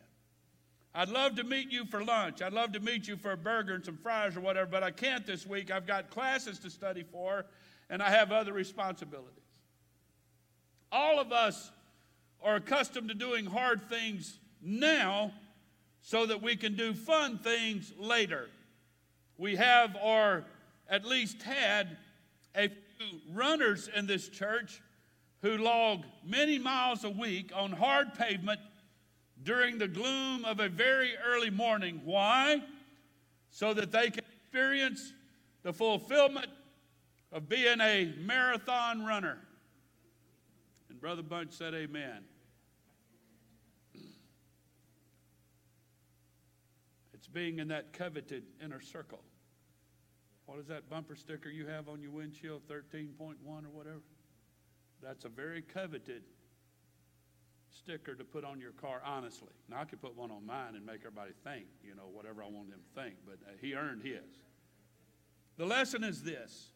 [0.94, 2.42] I'd love to meet you for lunch.
[2.42, 4.92] I'd love to meet you for a burger and some fries or whatever, but I
[4.92, 5.70] can't this week.
[5.70, 7.46] I've got classes to study for,
[7.90, 9.32] and I have other responsibilities.
[10.92, 11.72] All of us
[12.42, 15.32] are accustomed to doing hard things now
[16.02, 18.50] so that we can do fun things later.
[19.38, 20.46] We have, or
[20.88, 21.98] at least had,
[22.56, 24.82] a few runners in this church
[25.42, 28.60] who log many miles a week on hard pavement
[29.44, 32.02] during the gloom of a very early morning.
[32.06, 32.62] Why?
[33.50, 35.14] So that they can experience
[35.64, 36.48] the fulfillment
[37.36, 39.38] of being a marathon runner.
[40.90, 42.24] And Brother Bunch said, Amen.
[47.14, 49.20] It's being in that coveted inner circle.
[50.46, 54.02] What is that bumper sticker you have on your windshield, 13.1 or whatever?
[55.04, 56.24] That's a very coveted
[57.70, 59.52] sticker to put on your car, honestly.
[59.68, 62.46] Now, I could put one on mine and make everybody think, you know, whatever I
[62.46, 64.24] want them to think, but uh, he earned his.
[65.58, 66.72] The lesson is this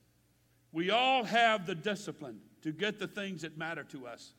[0.72, 4.34] we all have the discipline to get the things that matter to us.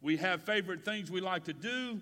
[0.00, 2.00] We have favorite things we like to do,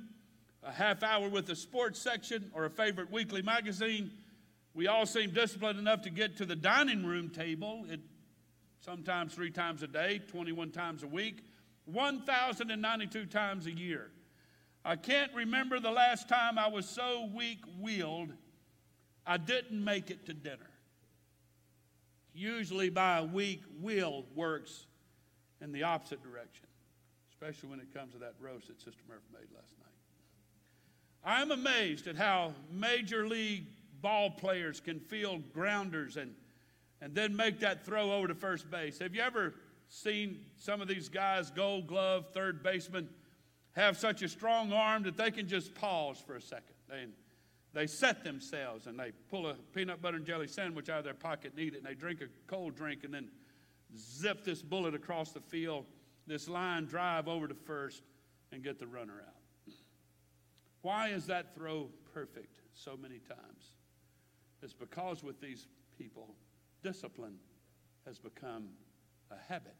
[0.62, 4.10] a half hour with the sports section or a favorite weekly magazine.
[4.74, 8.00] We all seem disciplined enough to get to the dining room table, it,
[8.80, 11.42] sometimes three times a day, 21 times a week,
[11.86, 14.10] 1,092 times a year.
[14.84, 18.32] I can't remember the last time I was so weak willed
[19.26, 20.70] I didn't make it to dinner.
[22.36, 24.86] Usually, by a weak will works
[25.62, 26.66] in the opposite direction,
[27.30, 29.86] especially when it comes to that roast that Sister Murphy made last night.
[31.24, 33.64] I'm amazed at how major league
[34.02, 36.34] ball players can field grounders and,
[37.00, 38.98] and then make that throw over to first base.
[38.98, 39.54] Have you ever
[39.88, 43.08] seen some of these guys, gold glove, third baseman,
[43.72, 46.74] have such a strong arm that they can just pause for a second?
[47.76, 51.12] They set themselves and they pull a peanut butter and jelly sandwich out of their
[51.12, 53.28] pocket and eat it, and they drink a cold drink and then
[53.94, 55.84] zip this bullet across the field,
[56.26, 58.02] this line drive over to first,
[58.50, 59.74] and get the runner out.
[60.80, 63.74] Why is that throw perfect so many times?
[64.62, 65.66] It's because with these
[65.98, 66.34] people,
[66.82, 67.36] discipline
[68.06, 68.68] has become
[69.30, 69.76] a habit.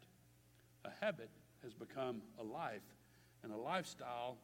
[0.85, 1.31] A habit
[1.63, 2.83] has become a life,
[3.41, 4.37] and a lifestyle,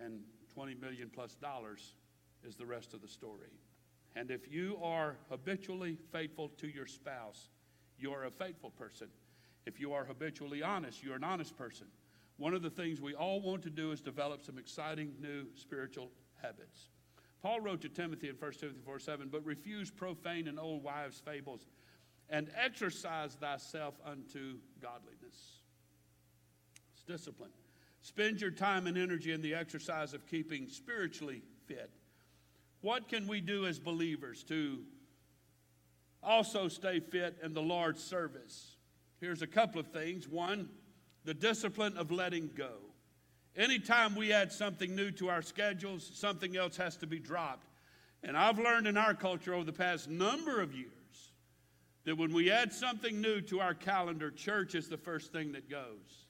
[0.00, 0.20] and
[0.54, 1.94] 20 million plus dollars
[2.46, 3.50] is the rest of the story.
[4.14, 7.50] And if you are habitually faithful to your spouse,
[7.98, 9.08] you're a faithful person.
[9.66, 11.86] If you are habitually honest, you're an honest person.
[12.38, 16.10] one of the things we all want to do is develop some exciting new spiritual
[16.42, 16.90] habits.
[17.42, 21.20] Paul wrote to Timothy in 1 Timothy 4 7, but refuse profane and old wives'
[21.24, 21.66] fables,
[22.28, 25.60] and exercise thyself unto godliness.
[26.92, 27.52] It's discipline.
[28.02, 31.90] Spend your time and energy in the exercise of keeping spiritually fit.
[32.86, 34.78] What can we do as believers to
[36.22, 38.76] also stay fit in the Lord's service?
[39.20, 40.28] Here's a couple of things.
[40.28, 40.68] One,
[41.24, 42.74] the discipline of letting go.
[43.56, 47.66] Anytime we add something new to our schedules, something else has to be dropped.
[48.22, 51.32] And I've learned in our culture over the past number of years
[52.04, 55.68] that when we add something new to our calendar, church is the first thing that
[55.68, 56.26] goes.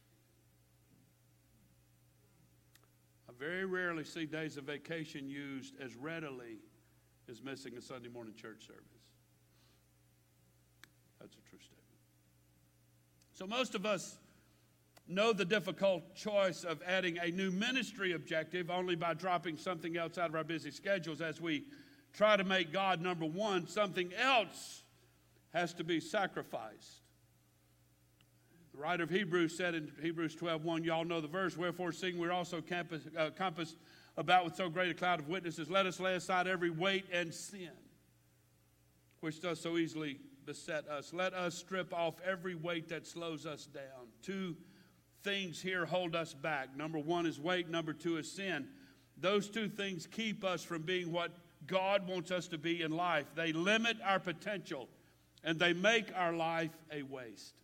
[3.25, 6.58] I very rarely see days of vacation used as readily
[7.30, 8.82] as missing a Sunday morning church service.
[11.20, 11.82] That's a true statement.
[13.32, 14.18] So most of us
[15.08, 20.18] know the difficult choice of adding a new ministry objective only by dropping something else
[20.18, 21.64] out of our busy schedules as we
[22.12, 24.82] try to make God number one, something else
[25.52, 27.02] has to be sacrificed.
[28.76, 32.18] The writer of Hebrews said in Hebrews 12 1, y'all know the verse, Wherefore, seeing
[32.18, 33.76] we're also uh, compassed
[34.18, 37.32] about with so great a cloud of witnesses, let us lay aside every weight and
[37.32, 37.70] sin
[39.20, 41.14] which does so easily beset us.
[41.14, 44.08] Let us strip off every weight that slows us down.
[44.22, 44.54] Two
[45.22, 46.76] things here hold us back.
[46.76, 48.68] Number one is weight, number two is sin.
[49.16, 51.32] Those two things keep us from being what
[51.66, 53.24] God wants us to be in life.
[53.34, 54.90] They limit our potential
[55.42, 57.54] and they make our life a waste.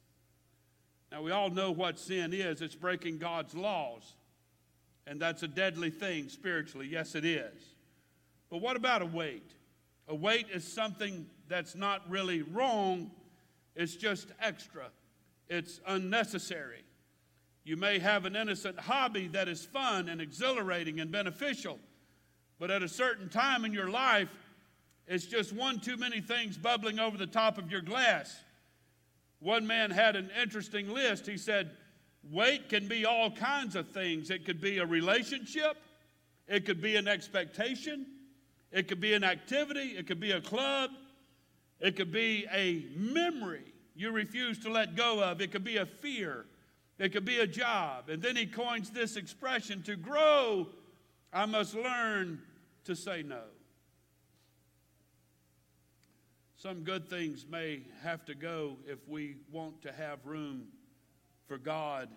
[1.12, 4.14] Now, we all know what sin is it's breaking God's laws,
[5.06, 6.88] and that's a deadly thing spiritually.
[6.90, 7.52] Yes, it is.
[8.48, 9.52] But what about a weight?
[10.08, 13.10] A weight is something that's not really wrong,
[13.76, 14.86] it's just extra,
[15.50, 16.82] it's unnecessary.
[17.62, 21.78] You may have an innocent hobby that is fun and exhilarating and beneficial,
[22.58, 24.30] but at a certain time in your life,
[25.06, 28.34] it's just one too many things bubbling over the top of your glass.
[29.42, 31.26] One man had an interesting list.
[31.26, 31.72] He said,
[32.30, 34.30] Weight can be all kinds of things.
[34.30, 35.76] It could be a relationship,
[36.46, 38.06] it could be an expectation,
[38.70, 40.90] it could be an activity, it could be a club,
[41.80, 45.86] it could be a memory you refuse to let go of, it could be a
[45.86, 46.46] fear,
[46.98, 48.08] it could be a job.
[48.08, 50.68] And then he coins this expression to grow,
[51.32, 52.40] I must learn
[52.84, 53.42] to say no.
[56.62, 60.68] Some good things may have to go if we want to have room
[61.48, 62.08] for God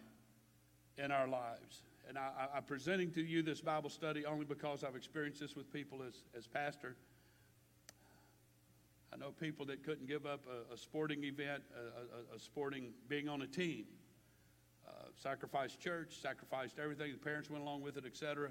[1.00, 1.82] in our lives.
[2.08, 5.74] And I, am presenting to you this Bible study only because I've experienced this with
[5.74, 6.96] people as, as pastor.
[9.12, 12.92] I know people that couldn't give up a, a sporting event, a, a, a, sporting
[13.10, 13.86] being on a team
[14.88, 17.12] uh, sacrificed church, sacrificed everything.
[17.14, 18.50] The parents went along with it, etc.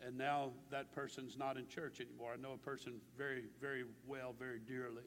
[0.00, 2.34] And now that person's not in church anymore.
[2.34, 5.02] I know a person very, very well, very dearly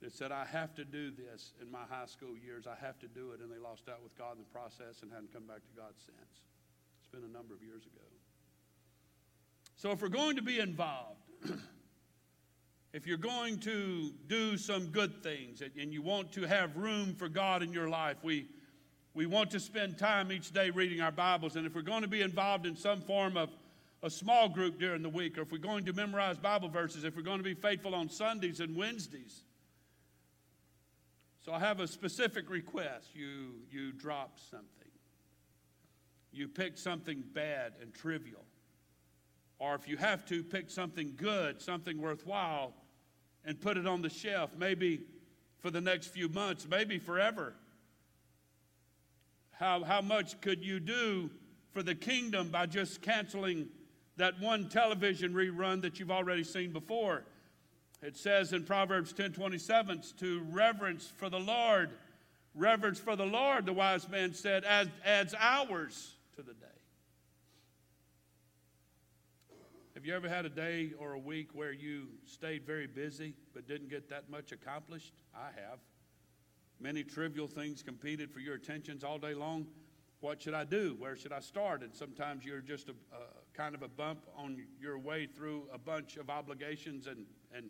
[0.00, 2.66] that said, I have to do this in my high school years.
[2.66, 3.40] I have to do it.
[3.40, 5.92] And they lost out with God in the process and hadn't come back to God
[5.96, 6.40] since.
[7.00, 8.04] It's been a number of years ago.
[9.76, 11.20] So if we're going to be involved,
[12.92, 17.28] if you're going to do some good things and you want to have room for
[17.28, 18.48] God in your life, we
[19.12, 22.08] we want to spend time each day reading our Bibles, and if we're going to
[22.08, 23.50] be involved in some form of
[24.04, 27.16] a small group during the week, or if we're going to memorize Bible verses, if
[27.16, 29.42] we're going to be faithful on Sundays and Wednesdays.
[31.50, 33.08] So I have a specific request.
[33.12, 34.68] You, you drop something.
[36.30, 38.44] You pick something bad and trivial.
[39.58, 42.72] Or if you have to, pick something good, something worthwhile,
[43.44, 45.00] and put it on the shelf, maybe
[45.58, 47.54] for the next few months, maybe forever.
[49.50, 51.30] How, how much could you do
[51.72, 53.66] for the kingdom by just canceling
[54.18, 57.24] that one television rerun that you've already seen before?
[58.02, 61.90] It says in Proverbs 10 27 to reverence for the Lord.
[62.54, 66.66] Reverence for the Lord, the wise man said, adds, adds hours to the day.
[69.94, 73.68] Have you ever had a day or a week where you stayed very busy but
[73.68, 75.12] didn't get that much accomplished?
[75.34, 75.78] I have.
[76.80, 79.66] Many trivial things competed for your attentions all day long.
[80.20, 80.96] What should I do?
[80.98, 81.82] Where should I start?
[81.82, 85.78] And sometimes you're just a, a kind of a bump on your way through a
[85.78, 87.66] bunch of obligations and, and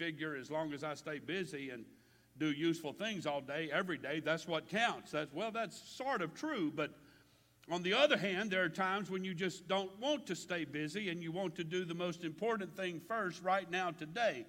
[0.00, 1.84] figure as long as I stay busy and
[2.38, 5.10] do useful things all day, every day, that's what counts.
[5.10, 6.94] That's, well, that's sort of true, but
[7.70, 11.10] on the other hand, there are times when you just don't want to stay busy
[11.10, 14.46] and you want to do the most important thing first right now today.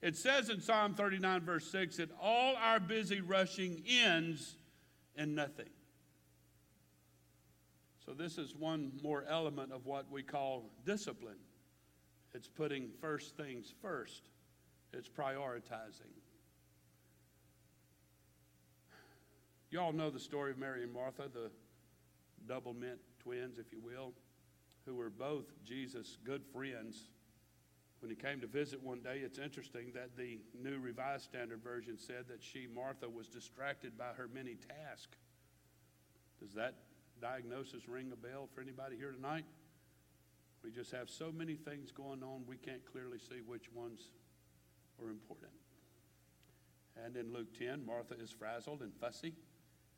[0.00, 4.54] It says in Psalm 39, verse 6, that all our busy rushing ends
[5.16, 5.68] in nothing.
[8.06, 11.38] So, this is one more element of what we call discipline.
[12.34, 14.22] It's putting first things first,
[14.92, 16.12] it's prioritizing.
[19.70, 21.50] You all know the story of Mary and Martha, the
[22.46, 24.12] Doublemint twins, if you will,
[24.84, 27.08] who were both Jesus' good friends.
[28.00, 31.96] When he came to visit one day, it's interesting that the New Revised Standard Version
[31.96, 35.16] said that she, Martha, was distracted by her many tasks.
[36.40, 36.74] Does that
[37.20, 39.44] diagnosis ring a bell for anybody here tonight?
[40.64, 44.10] We just have so many things going on, we can't clearly see which ones
[45.04, 45.52] are important.
[47.04, 49.34] And in Luke 10, Martha is frazzled and fussy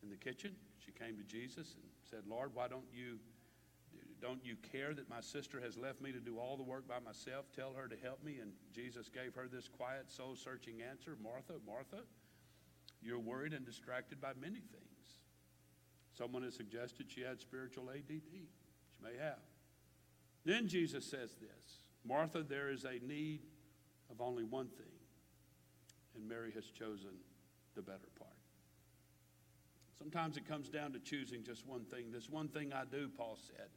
[0.03, 0.55] in the kitchen.
[0.85, 3.19] She came to Jesus and said, Lord, why don't you
[4.21, 6.99] don't you care that my sister has left me to do all the work by
[6.99, 7.45] myself?
[7.55, 8.39] Tell her to help me.
[8.41, 12.05] And Jesus gave her this quiet, soul searching answer Martha, Martha,
[13.03, 15.19] you're worried and distracted by many things.
[16.17, 18.23] Someone has suggested she had spiritual ADD.
[18.23, 19.43] She may have.
[20.47, 23.41] Then Jesus says this Martha, there is a need
[24.11, 24.94] of only one thing,
[26.15, 27.11] and Mary has chosen
[27.75, 28.31] the better part.
[29.99, 32.11] Sometimes it comes down to choosing just one thing.
[32.11, 33.69] This one thing I do, Paul said.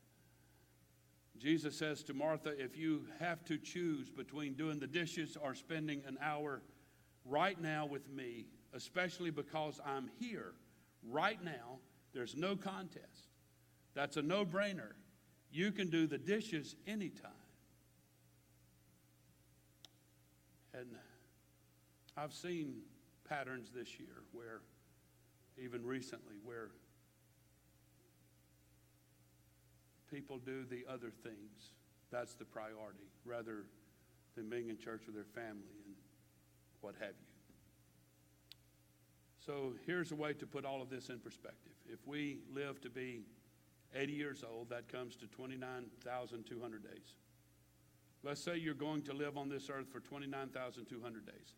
[1.37, 6.01] Jesus says to Martha, if you have to choose between doing the dishes or spending
[6.07, 6.61] an hour
[7.25, 10.53] right now with me, especially because I'm here
[11.07, 11.79] right now,
[12.13, 13.29] there's no contest.
[13.93, 14.93] That's a no brainer.
[15.51, 17.31] You can do the dishes anytime.
[20.73, 20.87] And
[22.17, 22.81] I've seen
[23.29, 24.61] patterns this year where,
[25.63, 26.71] even recently, where
[30.09, 31.73] people do the other things.
[32.11, 33.65] That's the priority, rather
[34.35, 35.93] than being in church with their family and
[36.81, 37.27] what have you.
[39.45, 41.73] So here's a way to put all of this in perspective.
[41.87, 43.21] If we live to be
[43.95, 47.15] 80 years old, that comes to 29,200 days.
[48.23, 51.53] Let's say you're going to live on this earth for 29,200 days.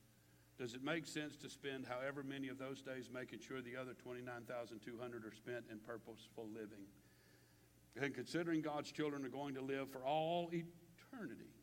[0.60, 3.94] Does it make sense to spend however many of those days making sure the other
[3.94, 6.84] 29,200 are spent in purposeful living?
[7.96, 11.54] And considering God's children are going to live for all eternity,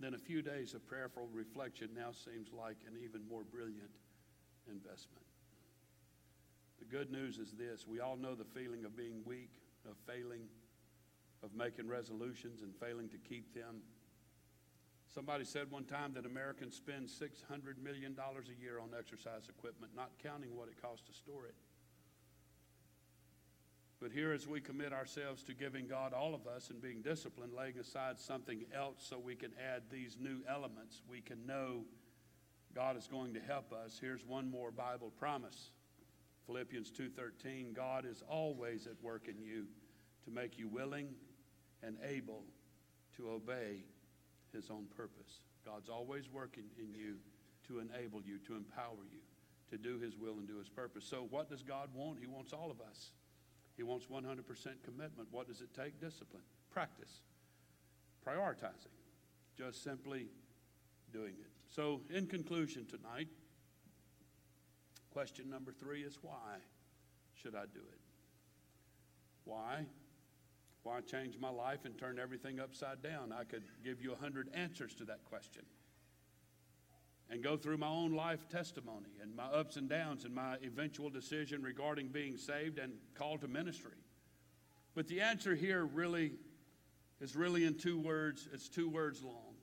[0.00, 3.94] then a few days of prayerful reflection now seems like an even more brilliant
[4.68, 5.24] investment.
[6.80, 9.52] The good news is this we all know the feeling of being weak,
[9.88, 10.48] of failing,
[11.44, 13.82] of making resolutions and failing to keep them.
[15.14, 20.10] Somebody said one time that Americans spend $600 million a year on exercise equipment, not
[20.20, 21.54] counting what it costs to store it.
[24.00, 27.52] But here, as we commit ourselves to giving God all of us and being disciplined,
[27.56, 31.84] laying aside something else so we can add these new elements, we can know
[32.74, 33.96] God is going to help us.
[34.00, 35.70] Here's one more Bible promise.
[36.46, 39.68] Philippians 2:13 God is always at work in you
[40.24, 41.14] to make you willing
[41.84, 42.42] and able
[43.16, 43.84] to obey
[44.54, 45.44] his own purpose.
[45.66, 47.16] God's always working in you
[47.68, 49.20] to enable you, to empower you
[49.70, 51.04] to do his will and do his purpose.
[51.04, 52.18] So what does God want?
[52.20, 53.10] He wants all of us.
[53.76, 54.44] He wants 100%
[54.84, 55.28] commitment.
[55.30, 56.00] What does it take?
[56.00, 57.22] Discipline, practice,
[58.26, 58.94] prioritizing,
[59.56, 60.26] just simply
[61.12, 61.50] doing it.
[61.70, 63.26] So, in conclusion tonight,
[65.10, 66.58] question number three is why
[67.34, 68.00] should I do it?
[69.44, 69.86] Why?
[70.84, 73.32] Why change my life and turn everything upside down?
[73.32, 75.62] I could give you a hundred answers to that question
[77.30, 81.08] and go through my own life testimony and my ups and downs and my eventual
[81.08, 83.96] decision regarding being saved and called to ministry.
[84.94, 86.32] But the answer here really
[87.18, 88.46] is really in two words.
[88.52, 89.54] It's two words long.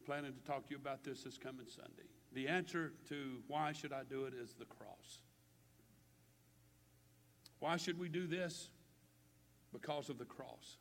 [0.00, 2.08] I'm planning to talk to you about this this coming Sunday.
[2.32, 5.20] The answer to why should I do it is the cross.
[7.60, 8.70] Why should we do this?
[9.80, 10.78] Because of the cross.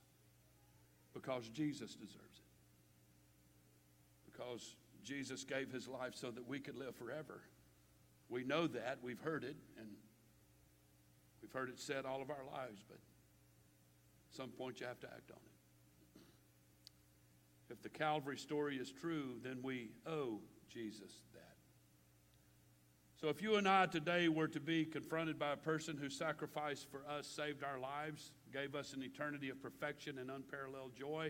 [1.13, 4.31] Because Jesus deserves it.
[4.31, 7.41] Because Jesus gave his life so that we could live forever.
[8.29, 8.99] We know that.
[9.03, 9.87] We've heard it, and
[11.41, 15.07] we've heard it said all of our lives, but at some point you have to
[15.07, 17.73] act on it.
[17.73, 20.39] If the Calvary story is true, then we owe
[20.69, 21.41] Jesus that.
[23.19, 26.91] So if you and I today were to be confronted by a person who sacrificed
[26.91, 31.29] for us, saved our lives, gave us an eternity of perfection and unparalleled joy,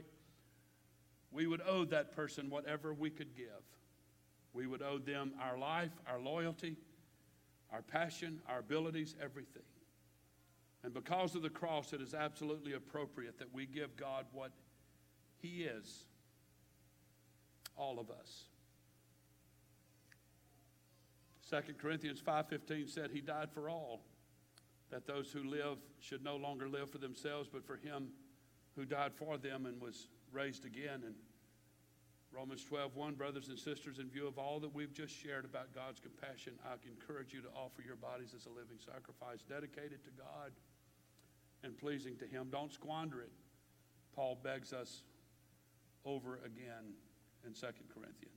[1.31, 3.47] we would owe that person whatever we could give.
[4.53, 6.77] We would owe them our life, our loyalty,
[7.71, 9.63] our passion, our abilities, everything.
[10.83, 14.51] And because of the cross, it is absolutely appropriate that we give God what
[15.41, 16.05] He is,
[17.75, 18.43] all of us.
[21.49, 24.01] 2 Corinthians 5:15 said he died for all
[24.91, 28.09] that those who live should no longer live for themselves, but for him
[28.75, 31.01] who died for them and was raised again.
[31.05, 31.15] And
[32.31, 35.73] Romans 12, 1, brothers and sisters, in view of all that we've just shared about
[35.73, 40.11] God's compassion, I encourage you to offer your bodies as a living sacrifice, dedicated to
[40.11, 40.51] God
[41.63, 42.49] and pleasing to Him.
[42.51, 43.31] Don't squander it.
[44.15, 45.03] Paul begs us
[46.05, 46.93] over again
[47.45, 48.35] in 2 Corinthians.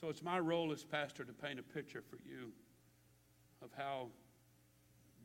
[0.00, 2.52] So it's my role as pastor to paint a picture for you
[3.62, 4.08] of how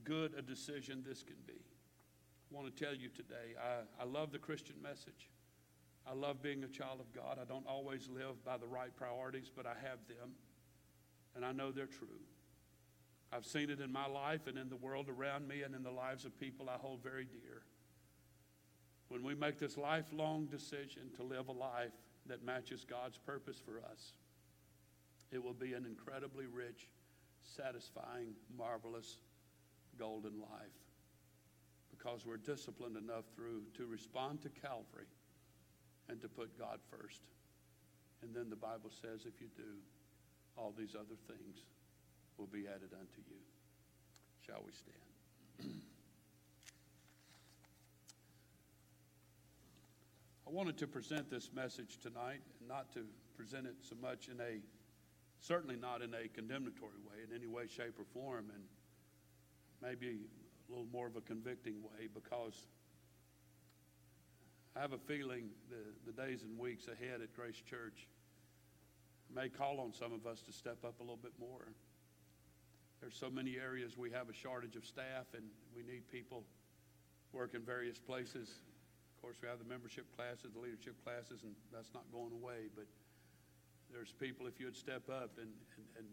[0.04, 1.54] good a decision this can be.
[1.54, 5.30] I want to tell you today, I, I love the Christian message.
[6.10, 7.38] I love being a child of God.
[7.40, 10.32] I don't always live by the right priorities, but I have them,
[11.36, 12.22] and I know they're true.
[13.32, 15.92] I've seen it in my life and in the world around me and in the
[15.92, 17.62] lives of people I hold very dear.
[19.10, 21.94] When we make this lifelong decision to live a life
[22.26, 24.14] that matches God's purpose for us,
[25.32, 26.90] it will be an incredibly rich,
[27.42, 29.18] satisfying, marvelous,
[30.00, 30.80] golden life
[31.90, 35.08] because we're disciplined enough through to respond to Calvary
[36.08, 37.22] and to put God first.
[38.24, 39.78] And then the Bible says if you do,
[40.58, 41.66] all these other things
[42.38, 43.38] will be added unto you.
[44.46, 44.96] Shall we stand?
[50.48, 53.06] I wanted to present this message tonight, not to
[53.38, 54.62] present it so much in a,
[55.42, 58.64] certainly not in a condemnatory way, in any way, shape, or form, and
[59.82, 60.20] maybe
[60.68, 62.54] a little more of a convicting way, because
[64.76, 68.08] I have a feeling the, the days and weeks ahead at Grace Church
[69.34, 71.74] may call on some of us to step up a little bit more.
[73.02, 75.44] There's so many areas we have a shortage of staff, and
[75.76, 76.44] we need people
[77.32, 78.50] work in various places.
[79.16, 82.68] Of course, we have the membership classes, the leadership classes, and that's not going away.
[82.76, 82.86] But
[83.92, 86.08] there's people, if you would step up and, and, and,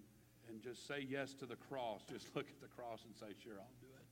[0.49, 3.59] and just say yes to the cross, just look at the cross and say, Sure,
[3.59, 4.07] I'll do it.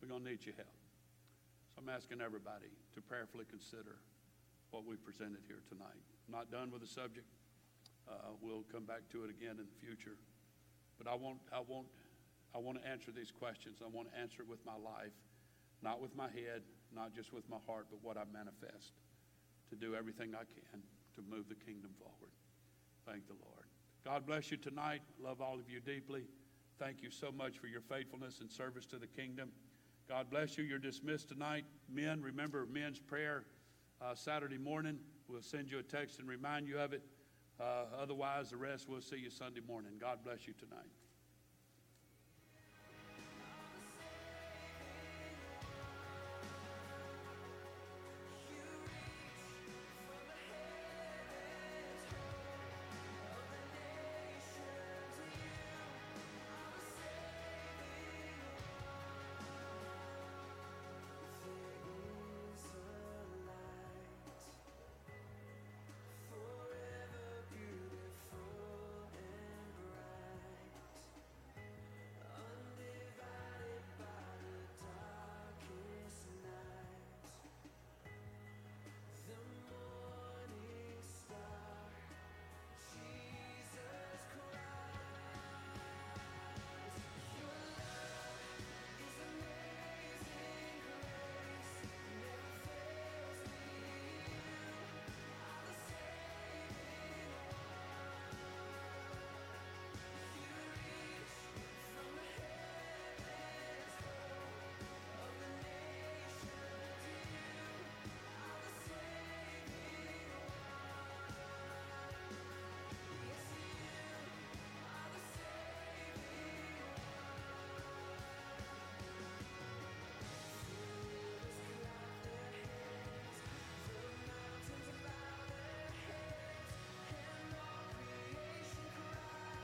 [0.00, 0.74] We're going to need your help.
[1.74, 4.02] So I'm asking everybody to prayerfully consider
[4.70, 6.02] what we presented here tonight.
[6.26, 7.28] I'm not done with the subject.
[8.08, 10.18] Uh, we'll come back to it again in the future.
[10.98, 11.86] But I want, I want,
[12.54, 13.78] I want to answer these questions.
[13.84, 15.14] I want to answer it with my life,
[15.82, 18.92] not with my head, not just with my heart, but what I manifest
[19.70, 20.82] to do everything I can
[21.16, 22.32] to move the kingdom forward.
[23.06, 23.61] Thank the Lord.
[24.04, 25.00] God bless you tonight.
[25.22, 26.24] Love all of you deeply.
[26.78, 29.50] Thank you so much for your faithfulness and service to the kingdom.
[30.08, 30.64] God bless you.
[30.64, 31.64] You're dismissed tonight.
[31.88, 33.44] Men, remember men's prayer
[34.00, 34.98] uh, Saturday morning.
[35.28, 37.02] We'll send you a text and remind you of it.
[37.60, 39.92] Uh, otherwise, the rest we'll see you Sunday morning.
[40.00, 40.90] God bless you tonight.